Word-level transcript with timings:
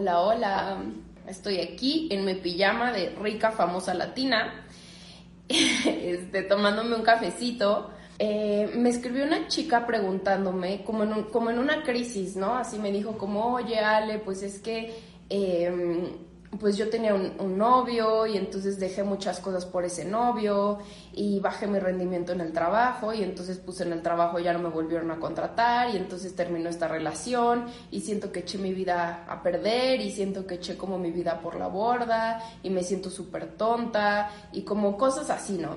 Hola, 0.00 0.20
hola. 0.20 0.76
Estoy 1.26 1.58
aquí 1.58 2.06
en 2.12 2.24
mi 2.24 2.34
pijama 2.34 2.92
de 2.92 3.16
rica, 3.20 3.50
famosa 3.50 3.94
latina, 3.94 4.64
este, 5.48 6.42
tomándome 6.44 6.94
un 6.94 7.02
cafecito. 7.02 7.90
Eh, 8.16 8.70
me 8.76 8.90
escribió 8.90 9.24
una 9.24 9.48
chica 9.48 9.88
preguntándome, 9.88 10.84
como 10.84 11.02
en, 11.02 11.24
como 11.24 11.50
en 11.50 11.58
una 11.58 11.82
crisis, 11.82 12.36
¿no? 12.36 12.54
Así 12.54 12.78
me 12.78 12.92
dijo 12.92 13.18
como, 13.18 13.54
oye, 13.54 13.80
Ale, 13.80 14.20
pues 14.20 14.44
es 14.44 14.60
que... 14.60 14.94
Em, 15.28 16.27
pues 16.60 16.76
yo 16.76 16.88
tenía 16.88 17.14
un, 17.14 17.58
novio 17.58 18.26
y 18.26 18.36
entonces 18.36 18.78
dejé 18.78 19.02
muchas 19.02 19.40
cosas 19.40 19.66
por 19.66 19.84
ese 19.84 20.04
novio 20.04 20.78
y 21.12 21.40
bajé 21.40 21.66
mi 21.66 21.78
rendimiento 21.78 22.32
en 22.32 22.40
el 22.40 22.52
trabajo 22.52 23.12
y 23.12 23.22
entonces 23.22 23.58
puse 23.58 23.82
en 23.82 23.92
el 23.92 24.00
trabajo 24.00 24.38
ya 24.38 24.52
no 24.52 24.60
me 24.60 24.68
volvieron 24.68 25.10
a 25.10 25.18
contratar 25.18 25.90
y 25.90 25.96
entonces 25.96 26.34
terminó 26.34 26.70
esta 26.70 26.88
relación 26.88 27.66
y 27.90 28.00
siento 28.00 28.32
que 28.32 28.40
eché 28.40 28.58
mi 28.58 28.72
vida 28.72 29.24
a 29.28 29.42
perder 29.42 30.00
y 30.00 30.10
siento 30.10 30.46
que 30.46 30.54
eché 30.54 30.78
como 30.78 30.98
mi 30.98 31.10
vida 31.10 31.40
por 31.40 31.56
la 31.56 31.66
borda 31.66 32.42
y 32.62 32.70
me 32.70 32.82
siento 32.82 33.10
súper 33.10 33.56
tonta 33.56 34.30
y 34.52 34.62
como 34.62 34.96
cosas 34.96 35.30
así, 35.30 35.58
¿no? 35.58 35.76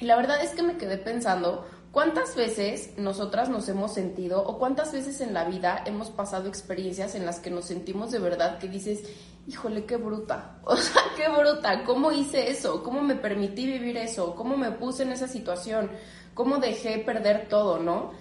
Y 0.00 0.06
la 0.06 0.16
verdad 0.16 0.42
es 0.42 0.50
que 0.52 0.62
me 0.62 0.76
quedé 0.76 0.96
pensando 0.96 1.66
¿Cuántas 1.94 2.34
veces 2.34 2.90
nosotras 2.96 3.48
nos 3.48 3.68
hemos 3.68 3.94
sentido 3.94 4.42
o 4.42 4.58
cuántas 4.58 4.92
veces 4.92 5.20
en 5.20 5.32
la 5.32 5.44
vida 5.44 5.80
hemos 5.86 6.10
pasado 6.10 6.48
experiencias 6.48 7.14
en 7.14 7.24
las 7.24 7.38
que 7.38 7.52
nos 7.52 7.66
sentimos 7.66 8.10
de 8.10 8.18
verdad 8.18 8.58
que 8.58 8.66
dices, 8.66 9.04
híjole, 9.46 9.84
qué 9.84 9.96
bruta, 9.96 10.58
o 10.64 10.76
sea, 10.76 11.02
qué 11.16 11.28
bruta, 11.28 11.84
¿cómo 11.84 12.12
hice 12.12 12.50
eso? 12.50 12.82
¿Cómo 12.82 13.02
me 13.02 13.14
permití 13.14 13.66
vivir 13.66 13.96
eso? 13.96 14.34
¿Cómo 14.34 14.56
me 14.56 14.72
puse 14.72 15.02
en 15.02 15.12
esa 15.12 15.28
situación? 15.28 15.90
¿Cómo 16.34 16.58
dejé 16.58 16.98
perder 16.98 17.48
todo, 17.48 17.78
no? 17.78 18.12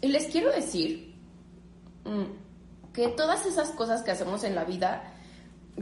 Y 0.00 0.08
les 0.08 0.26
quiero 0.26 0.52
decir 0.52 1.14
mm, 2.04 2.92
que 2.92 3.08
todas 3.08 3.46
esas 3.46 3.70
cosas 3.70 4.02
que 4.02 4.10
hacemos 4.10 4.44
en 4.44 4.54
la 4.54 4.64
vida 4.64 5.12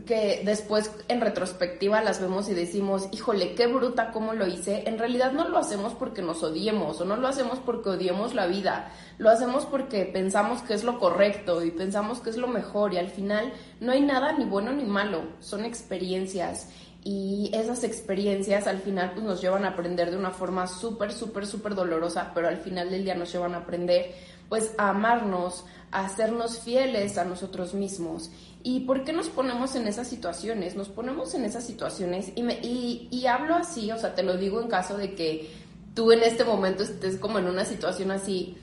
que 0.07 0.43
después 0.45 0.91
en 1.07 1.21
retrospectiva 1.21 2.03
las 2.03 2.21
vemos 2.21 2.49
y 2.49 2.55
decimos, 2.55 3.09
híjole, 3.13 3.55
qué 3.55 3.69
bruta 3.69 4.11
cómo 4.11 4.33
lo 4.33 4.47
hice, 4.47 4.89
en 4.89 4.99
realidad 4.99 5.33
no 5.33 5.49
lo 5.49 5.57
hacemos 5.57 5.95
porque 5.95 6.21
nos 6.21 6.43
odiemos 6.43 7.01
o 7.01 7.05
no 7.05 7.17
lo 7.17 7.29
hacemos 7.29 7.61
porque 7.61 7.91
odiemos 7.91 8.35
la 8.35 8.47
vida, 8.47 8.91
lo 9.19 9.31
hacemos 9.31 9.67
porque 9.67 10.05
pensamos 10.05 10.63
que 10.63 10.75
es 10.75 10.83
lo 10.83 10.99
correcto 10.99 11.65
y 11.65 11.71
pensamos 11.71 12.19
que 12.19 12.31
es 12.31 12.37
lo 12.37 12.49
mejor 12.49 12.93
y 12.93 12.99
al 12.99 13.09
final 13.09 13.53
no 13.81 13.93
hay 13.93 14.01
nada 14.01 14.33
ni 14.33 14.45
bueno 14.45 14.73
ni 14.73 14.85
malo, 14.85 15.23
son 15.41 15.65
experiencias. 15.65 16.71
Y 17.07 17.51
esas 17.53 17.85
experiencias 17.85 18.67
al 18.67 18.79
final 18.79 19.13
pues 19.13 19.25
nos 19.25 19.43
llevan 19.43 19.67
a 19.67 19.71
aprender 19.71 20.11
de 20.11 20.17
una 20.17 20.31
forma 20.31 20.67
súper, 20.67 21.13
súper, 21.13 21.47
súper 21.47 21.75
dolorosa, 21.75 22.33
pero 22.35 22.49
al 22.49 22.57
final 22.57 22.91
del 22.91 23.05
día 23.05 23.15
nos 23.15 23.31
llevan 23.31 23.55
a 23.55 23.59
aprender 23.59 24.15
pues 24.49 24.73
a 24.79 24.91
amarnos, 24.91 25.65
a 25.91 26.05
hacernos 26.05 26.61
fieles 26.61 27.19
a 27.19 27.25
nosotros 27.25 27.75
mismos 27.75 28.31
¿Y 28.67 28.81
por 28.81 29.05
qué 29.05 29.13
nos 29.13 29.29
ponemos 29.29 29.75
en 29.75 29.87
esas 29.87 30.09
situaciones? 30.09 30.75
Nos 30.75 30.89
ponemos 30.89 31.35
en 31.35 31.45
esas 31.45 31.65
situaciones 31.65 32.33
y, 32.35 33.09
y, 33.11 33.27
hablo 33.27 33.57
así, 33.57 33.93
o 33.93 33.99
sea, 33.99 34.15
te 34.15 34.23
lo 34.23 34.39
digo 34.39 34.59
en 34.59 34.69
caso 34.69 34.97
de 34.97 35.15
que 35.15 35.51
tú 35.95 36.13
en 36.13 36.23
este 36.23 36.45
momento 36.45 36.83
estés 36.83 37.19
como 37.19 37.39
en 37.39 37.47
una 37.47 37.67
situación 37.67 38.11
así, 38.11 38.57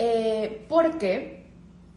eh, 0.00 0.66
porque 0.68 1.46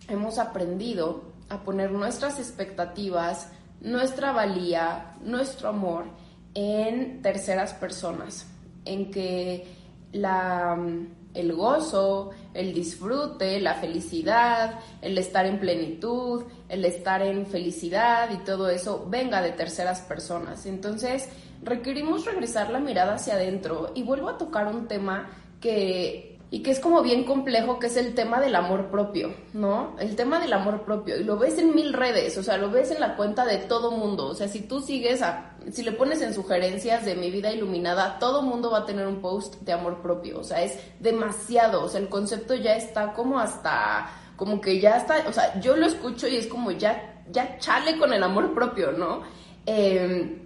hemos 0.07 0.37
aprendido 0.37 1.33
a 1.49 1.63
poner 1.63 1.91
nuestras 1.91 2.37
expectativas, 2.37 3.49
nuestra 3.81 4.33
valía, 4.33 5.15
nuestro 5.23 5.69
amor 5.69 6.05
en 6.53 7.23
terceras 7.23 7.73
personas, 7.73 8.45
en 8.85 9.09
que 9.09 9.65
la 10.11 10.77
el 11.33 11.53
gozo, 11.53 12.31
el 12.53 12.73
disfrute, 12.73 13.59
la 13.59 13.75
felicidad, 13.75 14.79
el 15.01 15.17
estar 15.17 15.45
en 15.45 15.59
plenitud, 15.59 16.43
el 16.69 16.85
estar 16.85 17.21
en 17.21 17.45
felicidad 17.45 18.29
y 18.31 18.43
todo 18.43 18.69
eso 18.69 19.05
venga 19.09 19.41
de 19.41 19.51
terceras 19.51 20.01
personas. 20.01 20.65
Entonces, 20.65 21.29
requerimos 21.63 22.25
regresar 22.25 22.69
la 22.69 22.79
mirada 22.79 23.15
hacia 23.15 23.35
adentro 23.35 23.91
y 23.95 24.03
vuelvo 24.03 24.29
a 24.29 24.37
tocar 24.37 24.67
un 24.67 24.87
tema 24.87 25.29
que 25.59 26.30
y 26.53 26.63
que 26.63 26.71
es 26.71 26.81
como 26.81 27.01
bien 27.01 27.23
complejo, 27.23 27.79
que 27.79 27.87
es 27.87 27.95
el 27.95 28.13
tema 28.13 28.41
del 28.41 28.55
amor 28.55 28.91
propio, 28.91 29.33
¿no? 29.53 29.95
El 29.97 30.17
tema 30.17 30.37
del 30.37 30.51
amor 30.51 30.83
propio. 30.83 31.17
Y 31.17 31.23
lo 31.23 31.37
ves 31.37 31.57
en 31.57 31.73
mil 31.73 31.93
redes, 31.93 32.37
o 32.37 32.43
sea, 32.43 32.57
lo 32.57 32.69
ves 32.69 32.91
en 32.91 32.99
la 32.99 33.15
cuenta 33.15 33.45
de 33.45 33.57
todo 33.57 33.91
mundo. 33.91 34.27
O 34.27 34.35
sea, 34.35 34.49
si 34.49 34.59
tú 34.59 34.81
sigues 34.81 35.21
a, 35.21 35.55
si 35.71 35.81
le 35.81 35.93
pones 35.93 36.21
en 36.21 36.33
sugerencias 36.33 37.05
de 37.05 37.15
mi 37.15 37.31
vida 37.31 37.53
iluminada, 37.53 38.19
todo 38.19 38.41
mundo 38.41 38.69
va 38.69 38.79
a 38.79 38.85
tener 38.85 39.07
un 39.07 39.21
post 39.21 39.61
de 39.61 39.71
amor 39.71 40.01
propio. 40.01 40.41
O 40.41 40.43
sea, 40.43 40.61
es 40.61 40.77
demasiado. 40.99 41.85
O 41.85 41.87
sea, 41.87 42.01
el 42.01 42.09
concepto 42.09 42.53
ya 42.53 42.75
está 42.75 43.13
como 43.13 43.39
hasta, 43.39 44.11
como 44.35 44.59
que 44.59 44.81
ya 44.81 44.97
está, 44.97 45.23
o 45.29 45.31
sea, 45.31 45.57
yo 45.61 45.77
lo 45.77 45.85
escucho 45.85 46.27
y 46.27 46.35
es 46.35 46.47
como 46.47 46.71
ya, 46.71 47.23
ya 47.31 47.59
chale 47.59 47.97
con 47.97 48.11
el 48.11 48.23
amor 48.23 48.53
propio, 48.53 48.91
¿no? 48.91 49.21
Eh, 49.65 50.40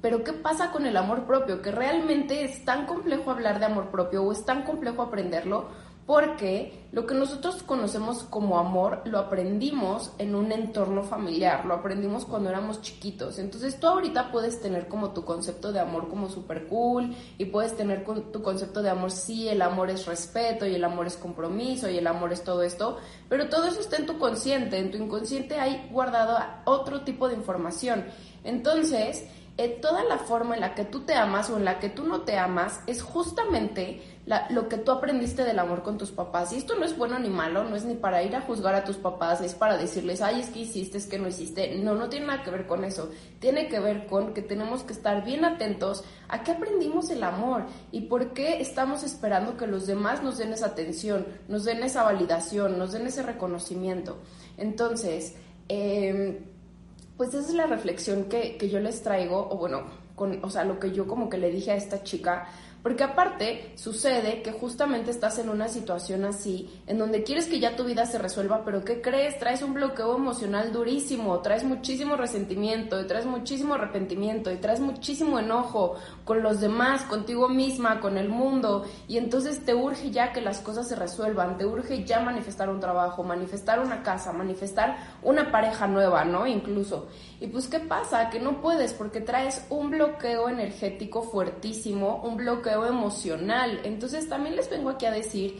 pero 0.00 0.24
¿qué 0.24 0.32
pasa 0.32 0.70
con 0.70 0.86
el 0.86 0.96
amor 0.96 1.24
propio? 1.24 1.62
Que 1.62 1.72
realmente 1.72 2.44
es 2.44 2.64
tan 2.64 2.86
complejo 2.86 3.30
hablar 3.30 3.58
de 3.58 3.66
amor 3.66 3.90
propio 3.90 4.22
o 4.22 4.32
es 4.32 4.44
tan 4.44 4.62
complejo 4.62 5.02
aprenderlo 5.02 5.68
porque 6.08 6.86
lo 6.90 7.06
que 7.06 7.14
nosotros 7.14 7.62
conocemos 7.62 8.22
como 8.22 8.58
amor 8.58 9.02
lo 9.04 9.18
aprendimos 9.18 10.10
en 10.16 10.34
un 10.34 10.52
entorno 10.52 11.02
familiar, 11.02 11.66
lo 11.66 11.74
aprendimos 11.74 12.24
cuando 12.24 12.48
éramos 12.48 12.80
chiquitos. 12.80 13.38
Entonces 13.38 13.78
tú 13.78 13.88
ahorita 13.88 14.32
puedes 14.32 14.58
tener 14.58 14.88
como 14.88 15.10
tu 15.10 15.26
concepto 15.26 15.70
de 15.70 15.80
amor 15.80 16.08
como 16.08 16.30
super 16.30 16.66
cool 16.66 17.14
y 17.36 17.44
puedes 17.44 17.76
tener 17.76 18.06
tu 18.32 18.42
concepto 18.42 18.80
de 18.80 18.88
amor, 18.88 19.10
sí, 19.10 19.50
el 19.50 19.60
amor 19.60 19.90
es 19.90 20.06
respeto 20.06 20.66
y 20.66 20.76
el 20.76 20.84
amor 20.84 21.08
es 21.08 21.18
compromiso 21.18 21.90
y 21.90 21.98
el 21.98 22.06
amor 22.06 22.32
es 22.32 22.42
todo 22.42 22.62
esto, 22.62 22.96
pero 23.28 23.50
todo 23.50 23.66
eso 23.66 23.80
está 23.80 23.96
en 23.96 24.06
tu 24.06 24.18
consciente, 24.18 24.78
en 24.78 24.90
tu 24.90 24.96
inconsciente 24.96 25.60
hay 25.60 25.90
guardado 25.92 26.38
otro 26.64 27.02
tipo 27.02 27.28
de 27.28 27.34
información. 27.34 28.06
Entonces, 28.44 29.26
eh, 29.58 29.76
toda 29.82 30.04
la 30.04 30.18
forma 30.18 30.54
en 30.54 30.60
la 30.60 30.76
que 30.76 30.84
tú 30.84 31.00
te 31.00 31.14
amas 31.14 31.50
o 31.50 31.56
en 31.56 31.64
la 31.64 31.80
que 31.80 31.88
tú 31.88 32.04
no 32.04 32.20
te 32.20 32.38
amas 32.38 32.80
es 32.86 33.02
justamente 33.02 34.00
lo 34.50 34.68
que 34.68 34.76
tú 34.76 34.92
aprendiste 34.92 35.42
del 35.42 35.58
amor 35.58 35.82
con 35.82 35.98
tus 35.98 36.12
papás. 36.12 36.52
Y 36.52 36.58
esto 36.58 36.76
no 36.76 36.84
es 36.84 36.96
bueno 36.96 37.18
ni 37.18 37.28
malo, 37.28 37.64
no 37.64 37.74
es 37.74 37.84
ni 37.84 37.94
para 37.94 38.22
ir 38.22 38.36
a 38.36 38.42
juzgar 38.42 38.76
a 38.76 38.84
tus 38.84 38.98
papás, 38.98 39.40
es 39.40 39.54
para 39.54 39.76
decirles, 39.76 40.22
ay, 40.22 40.38
es 40.38 40.50
que 40.50 40.60
hiciste, 40.60 40.98
es 40.98 41.06
que 41.06 41.18
no 41.18 41.26
hiciste. 41.26 41.76
No, 41.76 41.96
no 41.96 42.08
tiene 42.08 42.26
nada 42.26 42.44
que 42.44 42.52
ver 42.52 42.68
con 42.68 42.84
eso. 42.84 43.10
Tiene 43.40 43.66
que 43.66 43.80
ver 43.80 44.06
con 44.06 44.32
que 44.32 44.42
tenemos 44.42 44.84
que 44.84 44.92
estar 44.92 45.24
bien 45.24 45.44
atentos 45.44 46.04
a 46.28 46.44
qué 46.44 46.52
aprendimos 46.52 47.10
el 47.10 47.24
amor 47.24 47.64
y 47.90 48.02
por 48.02 48.34
qué 48.34 48.60
estamos 48.60 49.02
esperando 49.02 49.56
que 49.56 49.66
los 49.66 49.88
demás 49.88 50.22
nos 50.22 50.38
den 50.38 50.52
esa 50.52 50.66
atención, 50.66 51.26
nos 51.48 51.64
den 51.64 51.82
esa 51.82 52.04
validación, 52.04 52.78
nos 52.78 52.92
den 52.92 53.08
ese 53.08 53.24
reconocimiento. 53.24 54.18
Entonces, 54.56 55.34
eh, 55.68 56.44
pues 57.18 57.34
esa 57.34 57.48
es 57.48 57.54
la 57.54 57.66
reflexión 57.66 58.24
que, 58.24 58.56
que 58.56 58.70
yo 58.70 58.78
les 58.80 59.02
traigo, 59.02 59.48
o 59.50 59.58
bueno, 59.58 59.82
con, 60.14 60.42
o 60.42 60.50
sea, 60.50 60.64
lo 60.64 60.78
que 60.78 60.92
yo 60.92 61.06
como 61.06 61.28
que 61.28 61.36
le 61.36 61.50
dije 61.50 61.72
a 61.72 61.76
esta 61.76 62.02
chica, 62.04 62.48
porque 62.82 63.04
aparte 63.04 63.72
sucede 63.74 64.42
que 64.42 64.52
justamente 64.52 65.10
estás 65.10 65.38
en 65.38 65.48
una 65.48 65.68
situación 65.68 66.24
así, 66.24 66.82
en 66.86 66.98
donde 66.98 67.24
quieres 67.24 67.46
que 67.46 67.58
ya 67.60 67.76
tu 67.76 67.84
vida 67.84 68.06
se 68.06 68.18
resuelva, 68.18 68.64
pero 68.64 68.84
¿qué 68.84 69.00
crees? 69.00 69.38
Traes 69.38 69.62
un 69.62 69.74
bloqueo 69.74 70.16
emocional 70.16 70.72
durísimo, 70.72 71.40
traes 71.40 71.64
muchísimo 71.64 72.16
resentimiento, 72.16 73.00
y 73.00 73.06
traes 73.06 73.26
muchísimo 73.26 73.74
arrepentimiento, 73.74 74.52
y 74.52 74.56
traes 74.56 74.80
muchísimo 74.80 75.38
enojo 75.38 75.96
con 76.24 76.42
los 76.42 76.60
demás, 76.60 77.02
contigo 77.02 77.48
misma, 77.48 78.00
con 78.00 78.16
el 78.16 78.28
mundo, 78.28 78.84
y 79.08 79.16
entonces 79.16 79.64
te 79.64 79.74
urge 79.74 80.10
ya 80.10 80.32
que 80.32 80.40
las 80.40 80.60
cosas 80.60 80.88
se 80.88 80.96
resuelvan, 80.96 81.58
te 81.58 81.66
urge 81.66 82.04
ya 82.04 82.20
manifestar 82.20 82.68
un 82.68 82.80
trabajo, 82.80 83.22
manifestar 83.24 83.80
una 83.80 84.02
casa, 84.02 84.32
manifestar 84.32 84.96
una 85.22 85.50
pareja 85.50 85.86
nueva, 85.86 86.24
¿no? 86.24 86.46
Incluso. 86.46 87.08
Y 87.40 87.48
pues 87.48 87.68
¿qué 87.68 87.80
pasa? 87.80 88.30
Que 88.30 88.40
no 88.40 88.60
puedes 88.60 88.92
porque 88.92 89.20
traes 89.20 89.64
un 89.70 89.90
bloqueo 89.90 90.48
energético 90.48 91.22
fuertísimo, 91.22 92.22
un 92.24 92.36
bloqueo 92.36 92.67
emocional. 92.70 93.80
Entonces 93.84 94.28
también 94.28 94.56
les 94.56 94.70
vengo 94.70 94.90
aquí 94.90 95.06
a 95.06 95.10
decir 95.10 95.58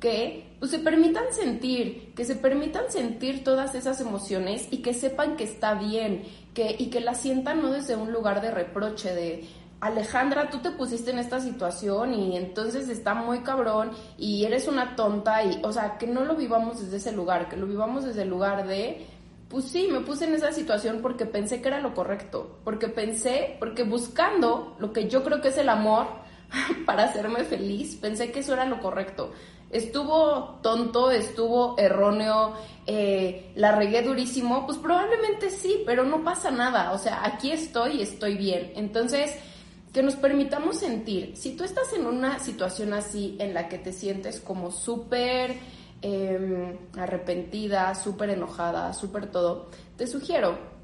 que 0.00 0.56
pues, 0.58 0.70
se 0.70 0.78
permitan 0.78 1.24
sentir, 1.32 2.12
que 2.14 2.24
se 2.24 2.36
permitan 2.36 2.90
sentir 2.90 3.44
todas 3.44 3.74
esas 3.74 4.00
emociones 4.00 4.68
y 4.70 4.78
que 4.78 4.94
sepan 4.94 5.36
que 5.36 5.44
está 5.44 5.74
bien, 5.74 6.24
que, 6.54 6.76
y 6.78 6.90
que 6.90 7.00
la 7.00 7.14
sientan 7.14 7.62
no 7.62 7.70
desde 7.70 7.96
un 7.96 8.12
lugar 8.12 8.40
de 8.40 8.50
reproche, 8.50 9.14
de 9.14 9.48
Alejandra, 9.80 10.48
tú 10.48 10.58
te 10.58 10.70
pusiste 10.70 11.10
en 11.10 11.18
esta 11.18 11.40
situación 11.40 12.14
y 12.14 12.36
entonces 12.36 12.88
está 12.88 13.14
muy 13.14 13.40
cabrón 13.40 13.90
y 14.16 14.44
eres 14.44 14.68
una 14.68 14.96
tonta 14.96 15.44
y, 15.44 15.60
o 15.62 15.72
sea, 15.72 15.98
que 15.98 16.06
no 16.06 16.24
lo 16.24 16.34
vivamos 16.34 16.80
desde 16.80 16.96
ese 16.96 17.12
lugar, 17.12 17.48
que 17.48 17.56
lo 17.56 17.66
vivamos 17.66 18.04
desde 18.04 18.22
el 18.22 18.28
lugar 18.28 18.66
de, 18.66 19.06
pues 19.48 19.66
sí, 19.66 19.88
me 19.90 20.00
puse 20.00 20.24
en 20.24 20.34
esa 20.34 20.50
situación 20.50 21.00
porque 21.02 21.26
pensé 21.26 21.60
que 21.60 21.68
era 21.68 21.80
lo 21.80 21.94
correcto, 21.94 22.58
porque 22.64 22.88
pensé, 22.88 23.56
porque 23.58 23.82
buscando 23.82 24.76
lo 24.78 24.92
que 24.92 25.08
yo 25.08 25.22
creo 25.22 25.42
que 25.42 25.48
es 25.48 25.58
el 25.58 25.68
amor 25.68 26.06
para 26.86 27.04
hacerme 27.04 27.44
feliz, 27.44 27.96
pensé 27.96 28.30
que 28.30 28.40
eso 28.40 28.52
era 28.52 28.64
lo 28.64 28.80
correcto. 28.80 29.32
Estuvo 29.70 30.60
tonto, 30.62 31.10
estuvo 31.10 31.76
erróneo, 31.76 32.54
eh, 32.86 33.50
la 33.56 33.72
regué 33.72 34.02
durísimo, 34.02 34.64
pues 34.64 34.78
probablemente 34.78 35.50
sí, 35.50 35.82
pero 35.84 36.04
no 36.04 36.22
pasa 36.22 36.50
nada, 36.50 36.92
o 36.92 36.98
sea, 36.98 37.24
aquí 37.24 37.50
estoy 37.50 37.96
y 37.96 38.02
estoy 38.02 38.36
bien. 38.36 38.72
Entonces, 38.76 39.34
que 39.92 40.02
nos 40.02 40.14
permitamos 40.14 40.78
sentir, 40.78 41.36
si 41.36 41.56
tú 41.56 41.64
estás 41.64 41.92
en 41.94 42.06
una 42.06 42.38
situación 42.38 42.92
así 42.92 43.36
en 43.40 43.54
la 43.54 43.68
que 43.68 43.78
te 43.78 43.92
sientes 43.92 44.40
como 44.40 44.70
súper 44.70 45.56
em, 46.02 46.76
arrepentida, 46.96 47.94
súper 47.94 48.30
enojada, 48.30 48.92
súper 48.92 49.30
todo, 49.30 49.70
te 49.96 50.06
sugiero 50.06 50.75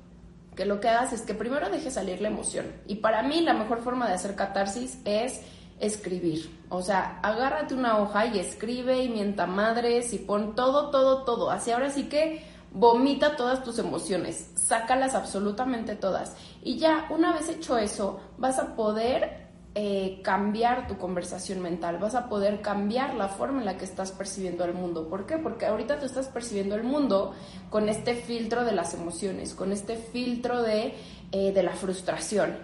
que 0.56 0.66
lo 0.66 0.80
que 0.80 0.88
hagas 0.88 1.12
es 1.12 1.22
que 1.22 1.34
primero 1.34 1.70
dejes 1.70 1.94
salir 1.94 2.20
la 2.20 2.28
emoción. 2.28 2.66
Y 2.86 2.96
para 2.96 3.22
mí 3.22 3.40
la 3.40 3.54
mejor 3.54 3.82
forma 3.82 4.06
de 4.06 4.14
hacer 4.14 4.34
catarsis 4.34 4.98
es 5.04 5.40
escribir. 5.80 6.50
O 6.68 6.82
sea, 6.82 7.18
agárrate 7.22 7.74
una 7.74 7.98
hoja 7.98 8.26
y 8.26 8.38
escribe 8.38 9.02
y 9.02 9.08
mienta 9.08 9.46
madres 9.46 10.12
y 10.12 10.18
pon 10.18 10.54
todo, 10.54 10.90
todo, 10.90 11.24
todo. 11.24 11.50
Así 11.50 11.70
ahora 11.70 11.90
sí 11.90 12.04
que 12.04 12.44
vomita 12.70 13.36
todas 13.36 13.62
tus 13.62 13.78
emociones, 13.78 14.50
sácalas 14.54 15.14
absolutamente 15.14 15.94
todas. 15.94 16.36
Y 16.62 16.78
ya 16.78 17.06
una 17.10 17.32
vez 17.32 17.48
hecho 17.48 17.78
eso, 17.78 18.20
vas 18.38 18.58
a 18.58 18.74
poder 18.74 19.41
eh, 19.74 20.20
cambiar 20.22 20.86
tu 20.86 20.98
conversación 20.98 21.60
mental, 21.60 21.96
vas 21.96 22.14
a 22.14 22.28
poder 22.28 22.60
cambiar 22.60 23.14
la 23.14 23.28
forma 23.28 23.60
en 23.60 23.64
la 23.64 23.78
que 23.78 23.86
estás 23.86 24.12
percibiendo 24.12 24.64
el 24.64 24.74
mundo. 24.74 25.08
¿Por 25.08 25.24
qué? 25.24 25.38
Porque 25.38 25.64
ahorita 25.64 25.98
tú 25.98 26.04
estás 26.04 26.28
percibiendo 26.28 26.74
el 26.74 26.82
mundo 26.82 27.32
con 27.70 27.88
este 27.88 28.14
filtro 28.14 28.66
de 28.66 28.72
las 28.72 28.92
emociones, 28.92 29.54
con 29.54 29.72
este 29.72 29.96
filtro 29.96 30.60
de, 30.62 30.94
eh, 31.32 31.52
de 31.52 31.62
la 31.62 31.72
frustración. 31.72 32.58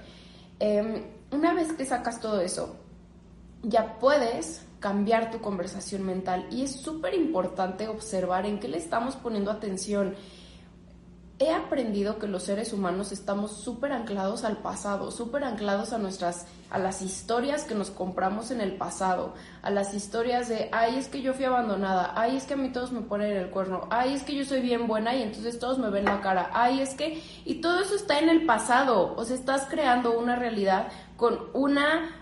Em, 0.60 1.02
una 1.30 1.54
vez 1.54 1.72
que 1.72 1.86
sacas 1.86 2.20
todo 2.20 2.42
eso, 2.42 2.76
ya 3.62 3.98
puedes 3.98 4.66
cambiar 4.78 5.30
tu 5.30 5.40
conversación 5.40 6.04
mental 6.04 6.46
y 6.50 6.62
es 6.62 6.72
súper 6.80 7.14
importante 7.14 7.88
observar 7.88 8.44
en 8.44 8.60
qué 8.60 8.68
le 8.68 8.76
estamos 8.76 9.16
poniendo 9.16 9.50
atención. 9.50 10.14
He 11.40 11.52
aprendido 11.52 12.18
que 12.18 12.26
los 12.26 12.42
seres 12.42 12.72
humanos 12.72 13.12
estamos 13.12 13.52
súper 13.52 13.92
anclados 13.92 14.42
al 14.42 14.56
pasado, 14.56 15.12
súper 15.12 15.44
anclados 15.44 15.92
a 15.92 15.98
nuestras, 15.98 16.46
a 16.68 16.80
las 16.80 17.00
historias 17.00 17.62
que 17.62 17.76
nos 17.76 17.90
compramos 17.90 18.50
en 18.50 18.60
el 18.60 18.76
pasado, 18.76 19.34
a 19.62 19.70
las 19.70 19.94
historias 19.94 20.48
de, 20.48 20.68
ay, 20.72 20.96
es 20.96 21.06
que 21.06 21.22
yo 21.22 21.34
fui 21.34 21.44
abandonada, 21.44 22.12
ay, 22.16 22.36
es 22.36 22.44
que 22.44 22.54
a 22.54 22.56
mí 22.56 22.70
todos 22.70 22.90
me 22.90 23.02
ponen 23.02 23.36
el 23.36 23.50
cuerno, 23.50 23.86
ay, 23.90 24.14
es 24.14 24.24
que 24.24 24.34
yo 24.34 24.44
soy 24.44 24.62
bien 24.62 24.88
buena 24.88 25.14
y 25.14 25.22
entonces 25.22 25.60
todos 25.60 25.78
me 25.78 25.90
ven 25.90 26.06
la 26.06 26.20
cara, 26.20 26.50
ay, 26.54 26.80
es 26.80 26.94
que, 26.94 27.22
y 27.44 27.60
todo 27.60 27.82
eso 27.82 27.94
está 27.94 28.18
en 28.18 28.30
el 28.30 28.44
pasado, 28.44 29.14
o 29.16 29.24
sea, 29.24 29.36
estás 29.36 29.66
creando 29.70 30.18
una 30.18 30.34
realidad 30.34 30.88
con 31.16 31.38
una 31.54 32.18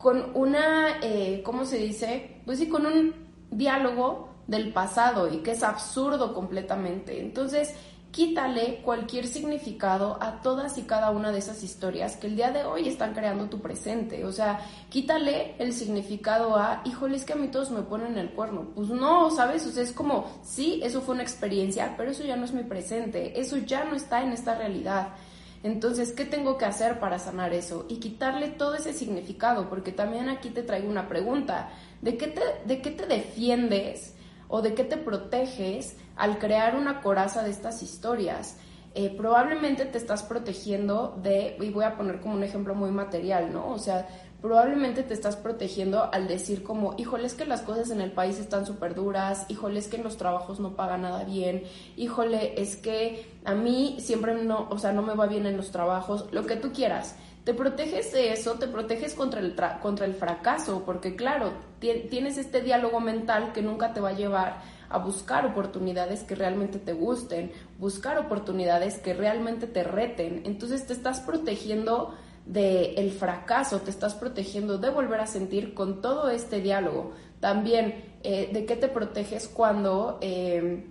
con 0.00 0.30
una, 0.34 0.98
eh, 1.02 1.42
¿cómo 1.44 1.66
se 1.66 1.76
dice? 1.76 2.40
Pues 2.46 2.58
sí, 2.58 2.68
con 2.68 2.86
un 2.86 3.14
diálogo 3.50 4.30
del 4.46 4.72
pasado 4.72 5.32
y 5.32 5.38
que 5.38 5.50
es 5.52 5.62
absurdo 5.62 6.32
completamente. 6.32 7.20
Entonces, 7.20 7.74
quítale 8.10 8.80
cualquier 8.82 9.26
significado 9.26 10.18
a 10.20 10.40
todas 10.42 10.78
y 10.78 10.82
cada 10.82 11.10
una 11.10 11.30
de 11.30 11.38
esas 11.38 11.62
historias 11.62 12.16
que 12.16 12.26
el 12.26 12.36
día 12.36 12.50
de 12.50 12.64
hoy 12.64 12.88
están 12.88 13.14
creando 13.14 13.48
tu 13.48 13.60
presente. 13.60 14.24
O 14.24 14.32
sea, 14.32 14.60
quítale 14.88 15.54
el 15.58 15.72
significado 15.72 16.56
a, 16.56 16.82
híjole, 16.84 17.16
es 17.16 17.24
que 17.24 17.34
a 17.34 17.36
mí 17.36 17.48
todos 17.48 17.70
me 17.70 17.82
ponen 17.82 18.18
el 18.18 18.30
cuerno. 18.30 18.68
Pues 18.74 18.88
no, 18.88 19.30
¿sabes? 19.30 19.66
O 19.66 19.70
sea, 19.70 19.82
es 19.82 19.92
como, 19.92 20.40
sí, 20.42 20.80
eso 20.82 21.00
fue 21.00 21.14
una 21.14 21.22
experiencia, 21.22 21.94
pero 21.96 22.10
eso 22.10 22.24
ya 22.24 22.36
no 22.36 22.44
es 22.44 22.52
mi 22.52 22.64
presente, 22.64 23.40
eso 23.40 23.58
ya 23.58 23.84
no 23.84 23.94
está 23.94 24.22
en 24.22 24.32
esta 24.32 24.56
realidad. 24.56 25.10
Entonces, 25.62 26.12
¿qué 26.12 26.24
tengo 26.24 26.56
que 26.56 26.64
hacer 26.64 26.98
para 27.00 27.18
sanar 27.18 27.52
eso? 27.52 27.86
Y 27.88 27.96
quitarle 27.96 28.48
todo 28.48 28.74
ese 28.74 28.92
significado, 28.92 29.68
porque 29.68 29.92
también 29.92 30.28
aquí 30.28 30.50
te 30.50 30.62
traigo 30.62 30.88
una 30.88 31.06
pregunta. 31.06 31.70
¿De 32.00 32.16
qué 32.16 32.28
te, 32.28 32.40
de 32.64 32.80
qué 32.80 32.90
te 32.90 33.06
defiendes 33.06 34.14
o 34.48 34.62
de 34.62 34.74
qué 34.74 34.84
te 34.84 34.96
proteges 34.96 35.96
al 36.20 36.38
crear 36.38 36.76
una 36.76 37.00
coraza 37.00 37.42
de 37.42 37.50
estas 37.50 37.82
historias? 37.82 38.58
Eh, 38.94 39.14
probablemente 39.16 39.84
te 39.84 39.98
estás 39.98 40.24
protegiendo 40.24 41.18
de, 41.22 41.56
y 41.60 41.70
voy 41.70 41.84
a 41.84 41.96
poner 41.96 42.20
como 42.20 42.34
un 42.34 42.42
ejemplo 42.42 42.74
muy 42.74 42.90
material, 42.90 43.52
¿no? 43.52 43.68
O 43.70 43.78
sea, 43.78 44.08
probablemente 44.40 45.02
te 45.02 45.14
estás 45.14 45.36
protegiendo 45.36 46.12
al 46.12 46.26
decir 46.26 46.62
como, 46.62 46.94
híjole, 46.98 47.26
es 47.26 47.34
que 47.34 47.44
las 47.44 47.62
cosas 47.62 47.90
en 47.90 48.00
el 48.00 48.10
país 48.10 48.38
están 48.38 48.66
súper 48.66 48.94
duras, 48.94 49.46
híjole, 49.48 49.78
es 49.78 49.86
que 49.86 49.96
en 49.96 50.02
los 50.02 50.16
trabajos 50.16 50.58
no 50.58 50.74
pagan 50.76 51.02
nada 51.02 51.24
bien, 51.24 51.62
híjole, 51.96 52.60
es 52.60 52.76
que 52.76 53.26
a 53.44 53.54
mí 53.54 53.96
siempre 54.00 54.34
no, 54.34 54.66
o 54.70 54.78
sea, 54.78 54.92
no 54.92 55.02
me 55.02 55.14
va 55.14 55.26
bien 55.26 55.46
en 55.46 55.56
los 55.56 55.70
trabajos, 55.70 56.26
lo 56.32 56.46
que 56.46 56.56
tú 56.56 56.72
quieras. 56.72 57.16
Te 57.44 57.54
proteges 57.54 58.12
de 58.12 58.32
eso, 58.32 58.54
te 58.54 58.66
proteges 58.66 59.14
contra 59.14 59.40
el, 59.40 59.54
contra 59.80 60.04
el 60.04 60.14
fracaso, 60.14 60.82
porque 60.84 61.16
claro, 61.16 61.52
tienes 61.78 62.38
este 62.38 62.60
diálogo 62.60 63.00
mental 63.00 63.52
que 63.52 63.62
nunca 63.62 63.94
te 63.94 64.00
va 64.00 64.10
a 64.10 64.14
llevar 64.14 64.60
a 64.90 64.98
buscar 64.98 65.46
oportunidades 65.46 66.24
que 66.24 66.34
realmente 66.34 66.78
te 66.78 66.92
gusten, 66.92 67.52
buscar 67.78 68.18
oportunidades 68.18 68.98
que 68.98 69.14
realmente 69.14 69.66
te 69.66 69.84
reten. 69.84 70.42
Entonces 70.44 70.86
te 70.86 70.92
estás 70.92 71.20
protegiendo 71.20 72.14
del 72.44 72.98
el 72.98 73.10
fracaso, 73.12 73.80
te 73.80 73.90
estás 73.90 74.14
protegiendo 74.14 74.78
de 74.78 74.90
volver 74.90 75.20
a 75.20 75.26
sentir 75.26 75.74
con 75.74 76.02
todo 76.02 76.28
este 76.28 76.60
diálogo. 76.60 77.12
También, 77.38 78.16
eh, 78.22 78.50
¿de 78.52 78.66
qué 78.66 78.76
te 78.76 78.88
proteges 78.88 79.48
cuando 79.48 80.18
eh, 80.20 80.84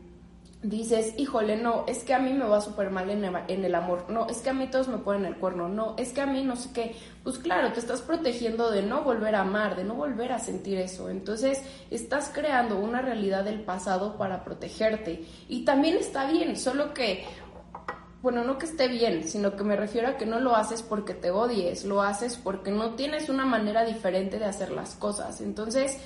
dices, 0.62 1.14
híjole, 1.18 1.56
no, 1.56 1.86
es 1.88 2.04
que 2.04 2.14
a 2.14 2.20
mí 2.20 2.34
me 2.34 2.46
va 2.46 2.60
súper 2.60 2.90
mal 2.90 3.10
en 3.10 3.24
el, 3.24 3.34
en 3.48 3.64
el, 3.64 3.76
amor, 3.76 4.06
no, 4.10 4.28
es 4.28 4.40
que 4.40 4.50
a 4.50 4.54
mí 4.54 4.68
todos 4.68 4.90
me 4.90 4.98
ponen 4.98 5.26
el 5.26 5.38
cuerno, 5.38 5.70
no, 5.70 5.96
es 5.98 6.12
que 6.12 6.22
a 6.22 6.26
mí 6.26 6.44
no 6.44 6.58
sé 6.58 6.70
qué? 6.74 6.96
Pues 7.24 7.38
claro, 7.38 7.72
te 7.72 7.80
estás 7.80 8.02
protegiendo 8.02 8.70
de 8.70 8.84
no 8.84 9.04
volver 9.04 9.36
a 9.36 9.42
amar, 9.42 9.78
de 9.78 9.86
no 9.86 9.96
volver 9.96 10.34
a 10.34 10.40
sentir 10.40 10.78
eso. 10.78 11.10
Entonces, 11.10 11.64
estás 11.92 12.32
creando 12.34 12.78
una 12.78 13.02
realidad 13.02 13.46
del 13.46 13.62
pasado 13.62 14.18
para 14.18 14.44
protegerte. 14.44 15.24
Y 15.48 15.64
también 15.64 15.96
está 15.96 16.30
bien, 16.30 16.58
solo 16.58 16.94
que 16.94 17.26
bueno, 18.22 18.44
no 18.44 18.58
que 18.58 18.66
esté 18.66 18.90
bien, 18.90 19.24
sino 19.24 19.56
que 19.56 19.64
me 19.64 19.78
refiero 19.78 20.10
a 20.10 20.18
que 20.18 20.26
no 20.26 20.42
lo 20.42 20.56
haces 20.56 20.84
porque 20.84 21.14
te 21.14 21.32
odies, 21.32 21.86
lo 21.86 22.02
haces 22.02 22.36
porque 22.36 22.70
no 22.70 22.96
tienes 22.96 23.30
una 23.30 23.46
manera 23.46 23.86
diferente 23.86 24.40
de 24.40 24.46
hacer 24.46 24.72
las 24.72 24.96
cosas. 24.96 25.40
Entonces, 25.40 25.98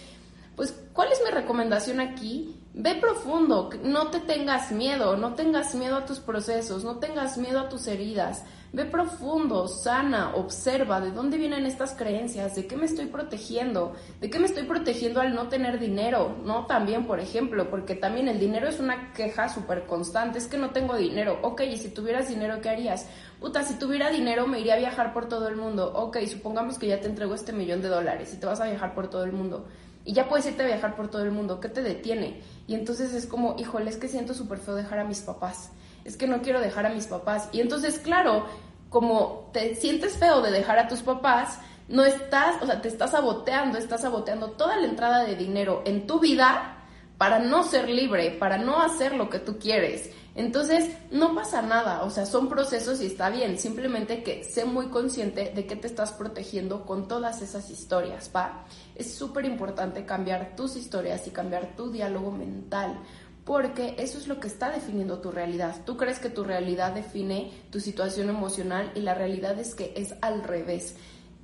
pues, 0.55 0.79
¿cuál 0.94 1.11
es 1.11 1.21
mi 1.23 1.31
recomendación 1.31 2.00
aquí? 2.00 2.59
Ve 2.75 2.95
profundo, 2.95 3.69
no 3.83 4.07
te 4.07 4.19
tengas 4.19 4.71
miedo, 4.71 5.15
no 5.15 5.35
tengas 5.35 5.75
miedo 5.75 5.97
a 5.97 6.05
tus 6.05 6.19
procesos, 6.19 6.83
no 6.83 6.98
tengas 6.98 7.38
miedo 7.38 7.60
a 7.60 7.69
tus 7.69 7.88
heridas. 7.88 8.43
Ve 8.72 8.86
profundo, 8.86 9.67
sana, 9.67 10.33
observa 10.33 11.00
de 11.00 11.12
dónde 11.12 11.38
vienen 11.38 11.67
estas 11.67 11.93
creencias, 11.93 12.55
de 12.55 12.65
qué 12.65 12.75
me 12.75 12.88
estoy 12.88 13.05
protegiendo, 13.05 13.93
de 14.19 14.31
qué 14.31 14.39
me 14.39 14.48
estoy 14.48 14.63
protegiendo 14.63 15.22
al 15.22 15.36
no 15.36 15.48
tener 15.48 15.77
dinero, 15.77 16.36
¿no? 16.43 16.65
También, 16.65 17.05
por 17.05 17.19
ejemplo, 17.19 17.69
porque 17.69 17.93
también 17.93 18.27
el 18.27 18.39
dinero 18.39 18.67
es 18.67 18.79
una 18.79 19.13
queja 19.13 19.48
súper 19.48 19.86
constante, 19.86 20.39
es 20.39 20.48
que 20.48 20.57
no 20.57 20.72
tengo 20.72 20.98
dinero, 20.98 21.38
ok, 21.43 21.62
y 21.72 21.77
si 21.77 21.89
tuvieras 21.89 22.27
dinero, 22.27 22.62
¿qué 22.62 22.69
harías? 22.69 23.07
Puta, 23.39 23.62
si 23.62 23.75
tuviera 23.75 24.10
dinero 24.10 24.48
me 24.48 24.60
iría 24.60 24.74
a 24.74 24.77
viajar 24.77 25.13
por 25.13 25.29
todo 25.29 25.48
el 25.48 25.55
mundo, 25.55 25.93
ok, 25.93 26.17
supongamos 26.25 26.79
que 26.79 26.88
ya 26.88 27.00
te 27.00 27.05
entrego 27.05 27.36
este 27.36 27.53
millón 27.53 27.83
de 27.83 27.89
dólares 27.89 28.33
y 28.33 28.39
te 28.39 28.48
vas 28.48 28.60
a 28.60 28.65
viajar 28.65 28.95
por 28.95 29.07
todo 29.07 29.24
el 29.24 29.33
mundo. 29.33 29.67
Y 30.05 30.13
ya 30.13 30.27
puedes 30.27 30.45
irte 30.45 30.63
a 30.63 30.67
viajar 30.67 30.95
por 30.95 31.10
todo 31.10 31.24
el 31.24 31.31
mundo, 31.31 31.60
¿qué 31.60 31.69
te 31.69 31.81
detiene? 31.81 32.41
Y 32.67 32.75
entonces 32.75 33.13
es 33.13 33.25
como, 33.25 33.55
híjole, 33.57 33.89
es 33.89 33.98
que 33.98 34.07
siento 34.07 34.33
súper 34.33 34.57
feo 34.57 34.75
dejar 34.75 35.00
a 35.00 35.05
mis 35.05 35.22
papás 35.22 35.72
es 36.05 36.17
que 36.17 36.27
no 36.27 36.41
quiero 36.41 36.62
dejar 36.62 36.86
a 36.86 36.93
mis 36.93 37.07
papás. 37.07 37.50
Y 37.51 37.62
entonces, 37.62 38.00
claro, 38.00 38.45
como 38.89 39.50
te 39.53 39.75
sientes 39.75 40.17
feo 40.17 40.41
de 40.41 40.51
dejar 40.51 40.79
a 40.79 40.88
tus 40.88 41.01
papás, 41.01 41.60
no 41.88 42.03
estás, 42.05 42.62
o 42.62 42.65
sea, 42.65 42.81
te 42.81 42.88
estás 42.88 43.12
saboteando, 43.12 43.77
estás 43.77 44.01
saboteando 44.01 44.51
toda 44.51 44.77
la 44.77 44.88
entrada 44.88 45.24
de 45.24 45.36
dinero 45.36 45.81
en 45.86 46.07
tu 46.07 46.19
vida 46.19 46.77
para 47.17 47.39
no 47.39 47.63
ser 47.63 47.89
libre, 47.89 48.31
para 48.31 48.57
no 48.57 48.81
hacer 48.81 49.13
lo 49.15 49.29
que 49.29 49.39
tú 49.39 49.57
quieres. 49.60 50.12
Entonces, 50.35 50.95
no 51.11 51.35
pasa 51.35 51.61
nada, 51.61 52.03
o 52.03 52.09
sea, 52.09 52.25
son 52.25 52.49
procesos 52.49 53.01
y 53.01 53.05
está 53.05 53.29
bien, 53.29 53.59
simplemente 53.59 54.23
que 54.23 54.43
sé 54.43 54.65
muy 54.65 54.87
consciente 54.87 55.51
de 55.53 55.67
que 55.67 55.75
te 55.75 55.85
estás 55.85 56.11
protegiendo 56.11 56.87
con 56.87 57.07
todas 57.07 57.43
esas 57.43 57.69
historias, 57.69 58.31
¿va? 58.35 58.65
Es 58.95 59.13
súper 59.13 59.45
importante 59.45 60.05
cambiar 60.05 60.55
tus 60.55 60.75
historias 60.75 61.27
y 61.27 61.31
cambiar 61.31 61.75
tu 61.75 61.91
diálogo 61.91 62.31
mental, 62.31 62.99
porque 63.45 63.95
eso 63.99 64.17
es 64.17 64.27
lo 64.27 64.39
que 64.39 64.47
está 64.47 64.71
definiendo 64.71 65.19
tu 65.19 65.29
realidad. 65.29 65.75
Tú 65.85 65.97
crees 65.97 66.17
que 66.17 66.29
tu 66.29 66.43
realidad 66.43 66.93
define 66.93 67.51
tu 67.69 67.79
situación 67.79 68.29
emocional 68.29 68.91
y 68.95 69.01
la 69.01 69.13
realidad 69.13 69.59
es 69.59 69.75
que 69.75 69.93
es 69.95 70.15
al 70.21 70.43
revés. 70.43 70.95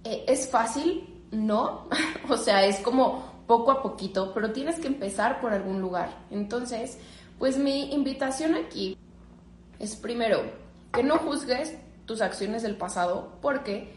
Eh, 0.04 0.24
¿Es 0.28 0.50
fácil? 0.50 1.24
No, 1.32 1.88
o 2.30 2.38
sea, 2.38 2.66
es 2.66 2.80
como 2.80 3.44
poco 3.46 3.72
a 3.72 3.84
poquito, 3.84 4.32
pero 4.34 4.52
tienes 4.52 4.80
que 4.80 4.88
empezar 4.88 5.42
por 5.42 5.54
algún 5.54 5.82
lugar. 5.82 6.26
Entonces, 6.32 6.98
pues 7.40 7.58
mi 7.58 7.94
invitación 7.94 8.54
aquí 8.56 8.98
es 9.80 9.96
primero 9.96 10.44
que 10.94 11.04
no 11.04 11.18
juzgues 11.18 11.76
tus 12.06 12.22
acciones 12.22 12.64
del 12.64 12.76
pasado 12.76 13.38
porque 13.42 13.94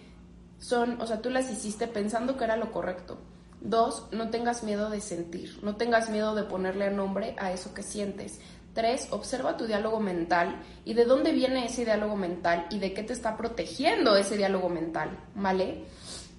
son, 0.58 1.00
o 1.00 1.06
sea, 1.06 1.20
tú 1.20 1.28
las 1.28 1.50
hiciste 1.50 1.88
pensando 1.88 2.36
que 2.36 2.44
era 2.44 2.56
lo 2.56 2.70
correcto. 2.70 3.18
Dos, 3.60 4.06
no 4.12 4.30
tengas 4.30 4.62
miedo 4.62 4.90
de 4.90 5.00
sentir, 5.00 5.58
no 5.62 5.76
tengas 5.76 6.08
miedo 6.08 6.34
de 6.34 6.44
ponerle 6.44 6.90
nombre 6.90 7.34
a 7.38 7.52
eso 7.52 7.74
que 7.74 7.82
sientes. 7.82 8.40
Tres, 8.74 9.08
observa 9.10 9.56
tu 9.56 9.66
diálogo 9.66 10.00
mental 10.00 10.62
y 10.84 10.94
de 10.94 11.04
dónde 11.04 11.32
viene 11.32 11.66
ese 11.66 11.84
diálogo 11.84 12.16
mental 12.16 12.66
y 12.70 12.78
de 12.78 12.94
qué 12.94 13.02
te 13.02 13.12
está 13.12 13.36
protegiendo 13.36 14.16
ese 14.16 14.36
diálogo 14.36 14.68
mental, 14.68 15.18
¿vale? 15.34 15.84